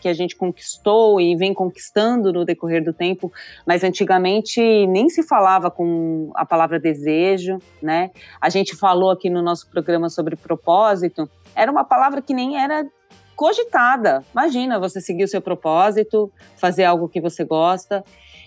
que 0.00 0.08
a 0.08 0.12
gente 0.12 0.36
conquistou 0.36 1.20
e 1.20 1.34
vem 1.36 1.52
conquistando 1.52 2.32
no 2.32 2.44
decorrer 2.44 2.84
do 2.84 2.92
tempo, 2.92 3.32
mas 3.66 3.82
antigamente 3.82 4.60
nem 4.86 5.08
se 5.08 5.22
falava 5.22 5.70
com 5.70 6.30
a 6.34 6.44
palavra 6.44 6.78
desejo, 6.78 7.58
né? 7.82 8.10
A 8.40 8.48
gente 8.48 8.76
falou 8.76 9.10
aqui 9.10 9.28
no 9.28 9.42
nosso 9.42 9.68
programa 9.68 10.08
sobre 10.08 10.36
propósito, 10.36 11.28
era 11.54 11.70
uma 11.70 11.84
palavra 11.84 12.22
que 12.22 12.34
nem 12.34 12.56
era 12.56 12.86
cogitada. 13.34 14.24
Imagina 14.32 14.78
você 14.78 15.00
seguir 15.00 15.24
o 15.24 15.28
seu 15.28 15.40
propósito, 15.40 16.30
fazer 16.56 16.84
algo 16.84 17.08
que 17.08 17.20
você 17.20 17.44
gosta. 17.44 18.04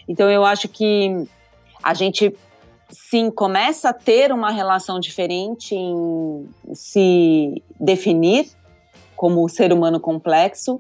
Então 0.08 0.30
eu 0.30 0.46
acho 0.46 0.70
que 0.70 1.28
a 1.84 1.94
gente 1.94 2.34
sim 2.90 3.30
começa 3.30 3.90
a 3.90 3.94
ter 3.94 4.32
uma 4.32 4.52
relação 4.52 5.00
diferente 5.00 5.76
em 5.76 6.50
se 6.74 7.62
definir 7.80 8.50
como 9.16 9.48
ser 9.50 9.74
humano 9.74 10.00
complexo, 10.00 10.80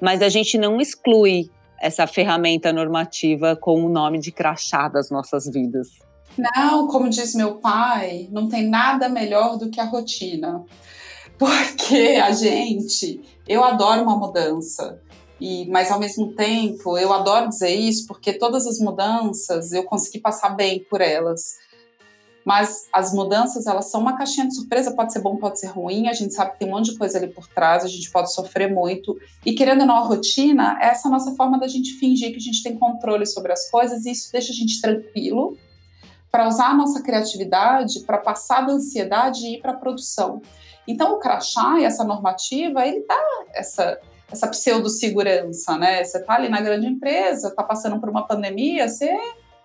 mas 0.00 0.22
a 0.22 0.28
gente 0.28 0.58
não 0.58 0.80
exclui 0.80 1.50
essa 1.80 2.06
ferramenta 2.06 2.72
normativa 2.72 3.56
com 3.56 3.84
o 3.84 3.88
nome 3.88 4.20
de 4.20 4.30
crachá 4.30 4.88
das 4.88 5.10
nossas 5.10 5.46
vidas. 5.48 5.88
Não, 6.38 6.86
como 6.86 7.10
diz 7.10 7.34
meu 7.34 7.56
pai, 7.56 8.28
não 8.30 8.48
tem 8.48 8.68
nada 8.68 9.08
melhor 9.08 9.58
do 9.58 9.68
que 9.68 9.80
a 9.80 9.84
rotina. 9.84 10.64
Porque 11.38 12.20
a 12.22 12.30
gente, 12.30 13.20
eu 13.48 13.64
adoro 13.64 14.02
uma 14.02 14.16
mudança. 14.16 15.00
E, 15.44 15.68
mas 15.68 15.90
ao 15.90 15.98
mesmo 15.98 16.34
tempo, 16.34 16.96
eu 16.96 17.12
adoro 17.12 17.48
dizer 17.48 17.74
isso 17.74 18.06
porque 18.06 18.32
todas 18.32 18.64
as 18.64 18.78
mudanças 18.78 19.72
eu 19.72 19.82
consegui 19.82 20.20
passar 20.20 20.50
bem 20.50 20.86
por 20.88 21.00
elas. 21.00 21.56
Mas 22.44 22.86
as 22.92 23.12
mudanças, 23.12 23.66
elas 23.66 23.90
são 23.90 24.00
uma 24.00 24.16
caixinha 24.16 24.46
de 24.46 24.54
surpresa, 24.54 24.94
pode 24.94 25.12
ser 25.12 25.18
bom, 25.18 25.36
pode 25.36 25.58
ser 25.58 25.66
ruim, 25.66 26.06
a 26.06 26.12
gente 26.12 26.32
sabe 26.32 26.52
que 26.52 26.60
tem 26.60 26.68
um 26.68 26.70
monte 26.70 26.92
de 26.92 26.96
coisa 26.96 27.18
ali 27.18 27.26
por 27.26 27.48
trás, 27.48 27.84
a 27.84 27.88
gente 27.88 28.08
pode 28.12 28.32
sofrer 28.32 28.72
muito. 28.72 29.18
E 29.44 29.52
querendo 29.52 29.80
ou 29.80 29.86
não, 29.88 29.96
a 29.96 30.06
rotina 30.06 30.78
é 30.80 30.86
essa 30.86 31.08
nossa 31.08 31.34
forma 31.34 31.58
da 31.58 31.66
gente 31.66 31.94
fingir 31.94 32.30
que 32.30 32.36
a 32.36 32.40
gente 32.40 32.62
tem 32.62 32.78
controle 32.78 33.26
sobre 33.26 33.52
as 33.52 33.68
coisas, 33.68 34.06
e 34.06 34.12
isso 34.12 34.30
deixa 34.30 34.52
a 34.52 34.54
gente 34.54 34.80
tranquilo 34.80 35.58
para 36.30 36.46
usar 36.46 36.68
a 36.68 36.74
nossa 36.74 37.02
criatividade 37.02 37.98
para 38.06 38.18
passar 38.18 38.64
da 38.64 38.74
ansiedade 38.74 39.44
e 39.44 39.56
ir 39.56 39.60
para 39.60 39.72
a 39.72 39.76
produção. 39.76 40.40
Então, 40.86 41.14
o 41.14 41.18
crachá 41.18 41.80
e 41.80 41.84
essa 41.84 42.04
normativa, 42.04 42.86
ele 42.86 43.04
dá 43.08 43.44
essa 43.54 43.98
essa 44.32 44.48
pseudo-segurança, 44.48 45.76
né? 45.76 46.02
Você 46.02 46.20
tá 46.20 46.34
ali 46.34 46.48
na 46.48 46.60
grande 46.60 46.86
empresa, 46.86 47.54
tá 47.54 47.62
passando 47.62 48.00
por 48.00 48.08
uma 48.08 48.26
pandemia, 48.26 48.88
você 48.88 49.12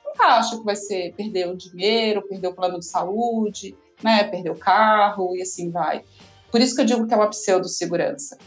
nunca 0.05 0.25
acha 0.25 0.57
que 0.57 0.63
vai 0.63 0.75
ser 0.75 1.13
perder 1.15 1.47
o 1.47 1.55
dinheiro, 1.55 2.27
perder 2.27 2.49
o 2.49 2.53
plano 2.53 2.77
de 2.77 2.85
saúde, 2.85 3.75
né? 4.03 4.25
Perder 4.25 4.51
o 4.51 4.55
carro 4.55 5.35
e 5.35 5.41
assim 5.41 5.71
vai. 5.71 6.03
Por 6.51 6.59
isso 6.61 6.75
que 6.75 6.81
eu 6.81 6.85
digo 6.85 7.07
que 7.07 7.13
é 7.13 7.17
uma 7.17 7.29
pseudo-segurança. 7.29 8.37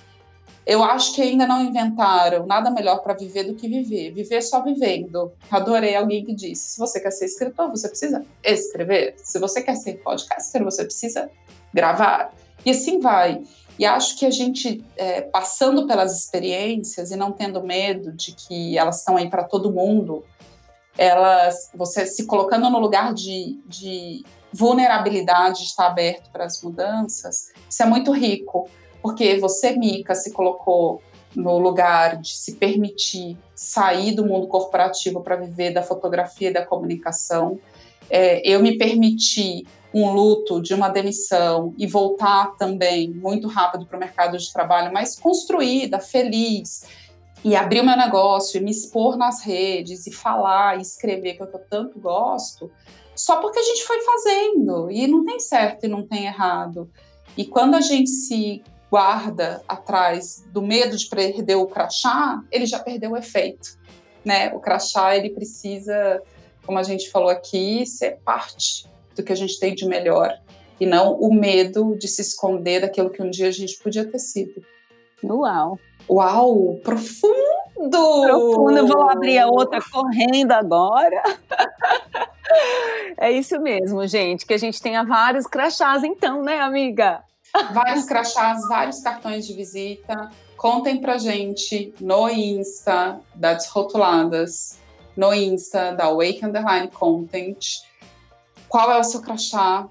Eu 0.66 0.84
acho 0.84 1.14
que 1.14 1.22
ainda 1.22 1.46
não 1.46 1.64
inventaram 1.64 2.46
nada 2.46 2.70
melhor 2.70 2.98
para 2.98 3.14
viver 3.14 3.44
do 3.44 3.54
que 3.54 3.66
viver. 3.66 4.12
Viver 4.12 4.42
só 4.42 4.62
vivendo. 4.62 5.32
Adorei 5.50 5.96
alguém 5.96 6.24
que 6.24 6.34
disse: 6.34 6.74
se 6.74 6.78
você 6.78 7.00
quer 7.00 7.10
ser 7.10 7.24
escritor, 7.24 7.70
você 7.70 7.88
precisa 7.88 8.24
escrever. 8.44 9.14
Se 9.16 9.38
você 9.38 9.62
quer 9.62 9.74
ser 9.74 9.94
podcaster, 9.94 10.62
você 10.62 10.84
precisa 10.84 11.30
gravar. 11.72 12.32
E 12.64 12.70
assim 12.70 13.00
vai. 13.00 13.42
E 13.80 13.86
acho 13.86 14.18
que 14.18 14.26
a 14.26 14.30
gente, 14.30 14.84
é, 14.94 15.22
passando 15.22 15.86
pelas 15.86 16.14
experiências 16.14 17.10
e 17.10 17.16
não 17.16 17.32
tendo 17.32 17.62
medo 17.62 18.12
de 18.12 18.32
que 18.32 18.76
elas 18.76 18.98
estão 18.98 19.16
aí 19.16 19.30
para 19.30 19.42
todo 19.42 19.72
mundo, 19.72 20.22
elas, 20.98 21.70
você 21.74 22.04
se 22.04 22.26
colocando 22.26 22.68
no 22.68 22.78
lugar 22.78 23.14
de, 23.14 23.58
de 23.64 24.22
vulnerabilidade 24.52 25.60
de 25.60 25.64
estar 25.64 25.86
aberto 25.86 26.30
para 26.30 26.44
as 26.44 26.60
mudanças, 26.60 27.52
isso 27.70 27.82
é 27.82 27.86
muito 27.86 28.12
rico, 28.12 28.68
porque 29.00 29.38
você, 29.38 29.72
Mica, 29.72 30.14
se 30.14 30.30
colocou 30.30 31.02
no 31.34 31.56
lugar 31.58 32.18
de 32.18 32.36
se 32.36 32.56
permitir 32.56 33.38
sair 33.54 34.12
do 34.12 34.26
mundo 34.26 34.46
corporativo 34.46 35.22
para 35.22 35.36
viver 35.36 35.72
da 35.72 35.82
fotografia 35.82 36.50
e 36.50 36.52
da 36.52 36.66
comunicação. 36.66 37.58
É, 38.10 38.46
eu 38.46 38.60
me 38.60 38.76
permiti 38.76 39.66
um 39.92 40.12
luto 40.12 40.60
de 40.62 40.72
uma 40.72 40.88
demissão 40.88 41.74
e 41.76 41.86
voltar 41.86 42.54
também 42.56 43.10
muito 43.10 43.48
rápido 43.48 43.86
para 43.86 43.96
o 43.96 44.00
mercado 44.00 44.38
de 44.38 44.52
trabalho, 44.52 44.92
mas 44.92 45.18
construída, 45.18 45.98
feliz, 45.98 46.84
e 47.42 47.56
abrir 47.56 47.80
o 47.80 47.84
meu 47.84 47.96
negócio 47.96 48.58
e 48.58 48.64
me 48.64 48.70
expor 48.70 49.16
nas 49.16 49.42
redes 49.42 50.06
e 50.06 50.12
falar 50.12 50.78
e 50.78 50.82
escrever 50.82 51.34
que 51.34 51.42
eu 51.42 51.46
tanto 51.68 51.98
gosto, 51.98 52.70
só 53.16 53.40
porque 53.40 53.58
a 53.58 53.62
gente 53.62 53.82
foi 53.84 54.00
fazendo 54.00 54.90
e 54.90 55.06
não 55.06 55.24
tem 55.24 55.40
certo 55.40 55.84
e 55.84 55.88
não 55.88 56.06
tem 56.06 56.26
errado. 56.26 56.90
E 57.36 57.44
quando 57.44 57.74
a 57.74 57.80
gente 57.80 58.10
se 58.10 58.62
guarda 58.90 59.62
atrás 59.68 60.44
do 60.52 60.62
medo 60.62 60.96
de 60.96 61.06
perder 61.08 61.54
o 61.56 61.66
crachá, 61.66 62.42
ele 62.50 62.66
já 62.66 62.78
perdeu 62.78 63.12
o 63.12 63.16
efeito, 63.16 63.78
né? 64.24 64.52
O 64.52 64.60
crachá 64.60 65.16
ele 65.16 65.30
precisa, 65.30 66.22
como 66.66 66.78
a 66.78 66.82
gente 66.82 67.10
falou 67.10 67.30
aqui, 67.30 67.86
ser 67.86 68.18
parte 68.24 68.90
do 69.14 69.22
que 69.22 69.32
a 69.32 69.36
gente 69.36 69.58
tem 69.58 69.74
de 69.74 69.86
melhor 69.86 70.38
e 70.80 70.86
não 70.86 71.14
o 71.14 71.32
medo 71.32 71.94
de 71.96 72.08
se 72.08 72.22
esconder 72.22 72.80
daquilo 72.80 73.10
que 73.10 73.22
um 73.22 73.30
dia 73.30 73.48
a 73.48 73.52
gente 73.52 73.78
podia 73.78 74.04
ter 74.04 74.18
sido. 74.18 74.62
Uau! 75.22 75.78
Uau, 76.08 76.80
profundo! 76.82 77.60
Profundo, 77.88 78.86
vou 78.86 79.08
abrir 79.08 79.38
a 79.38 79.46
outra 79.46 79.78
correndo 79.90 80.52
agora. 80.52 81.22
é 83.16 83.30
isso 83.30 83.58
mesmo, 83.60 84.06
gente, 84.06 84.44
que 84.44 84.54
a 84.54 84.58
gente 84.58 84.80
tenha 84.82 85.04
vários 85.04 85.46
crachás 85.46 86.04
então, 86.04 86.42
né, 86.42 86.60
amiga? 86.60 87.22
Vários 87.72 88.04
crachás, 88.04 88.66
vários 88.68 89.00
cartões 89.00 89.46
de 89.46 89.54
visita. 89.54 90.30
Contem 90.56 91.00
pra 91.00 91.16
gente 91.16 91.94
no 92.00 92.28
Insta 92.28 93.20
da 93.34 93.54
Desrotuladas, 93.54 94.78
no 95.16 95.32
Insta 95.32 95.92
da 95.92 96.10
Wake 96.10 96.44
Underline 96.44 96.88
Content. 96.88 97.80
Qual 98.70 98.88
é 98.92 99.00
o 99.00 99.02
seu 99.02 99.20
crachá? 99.20 99.88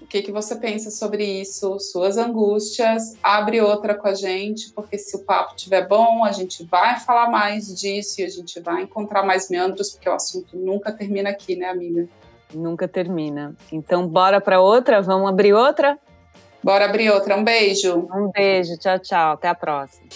O 0.00 0.06
que, 0.06 0.22
que 0.22 0.32
você 0.32 0.56
pensa 0.56 0.90
sobre 0.90 1.22
isso? 1.22 1.78
Suas 1.78 2.16
angústias? 2.16 3.14
Abre 3.22 3.60
outra 3.60 3.94
com 3.94 4.08
a 4.08 4.14
gente, 4.14 4.72
porque 4.72 4.96
se 4.96 5.14
o 5.14 5.20
papo 5.20 5.54
estiver 5.54 5.86
bom, 5.86 6.24
a 6.24 6.32
gente 6.32 6.64
vai 6.64 6.98
falar 6.98 7.30
mais 7.30 7.66
disso 7.78 8.22
e 8.22 8.24
a 8.24 8.28
gente 8.30 8.58
vai 8.58 8.84
encontrar 8.84 9.22
mais 9.22 9.50
meandros, 9.50 9.90
porque 9.90 10.08
o 10.08 10.14
assunto 10.14 10.56
nunca 10.56 10.90
termina 10.90 11.28
aqui, 11.28 11.54
né, 11.56 11.66
amiga? 11.66 12.08
Nunca 12.54 12.88
termina. 12.88 13.54
Então, 13.70 14.08
bora 14.08 14.40
para 14.40 14.62
outra? 14.62 15.02
Vamos 15.02 15.28
abrir 15.28 15.52
outra? 15.52 15.98
Bora 16.64 16.86
abrir 16.86 17.10
outra. 17.10 17.36
Um 17.36 17.44
beijo. 17.44 18.08
Um 18.10 18.30
beijo. 18.30 18.78
Tchau, 18.78 18.98
tchau. 18.98 19.32
Até 19.32 19.48
a 19.48 19.54
próxima. 19.54 20.06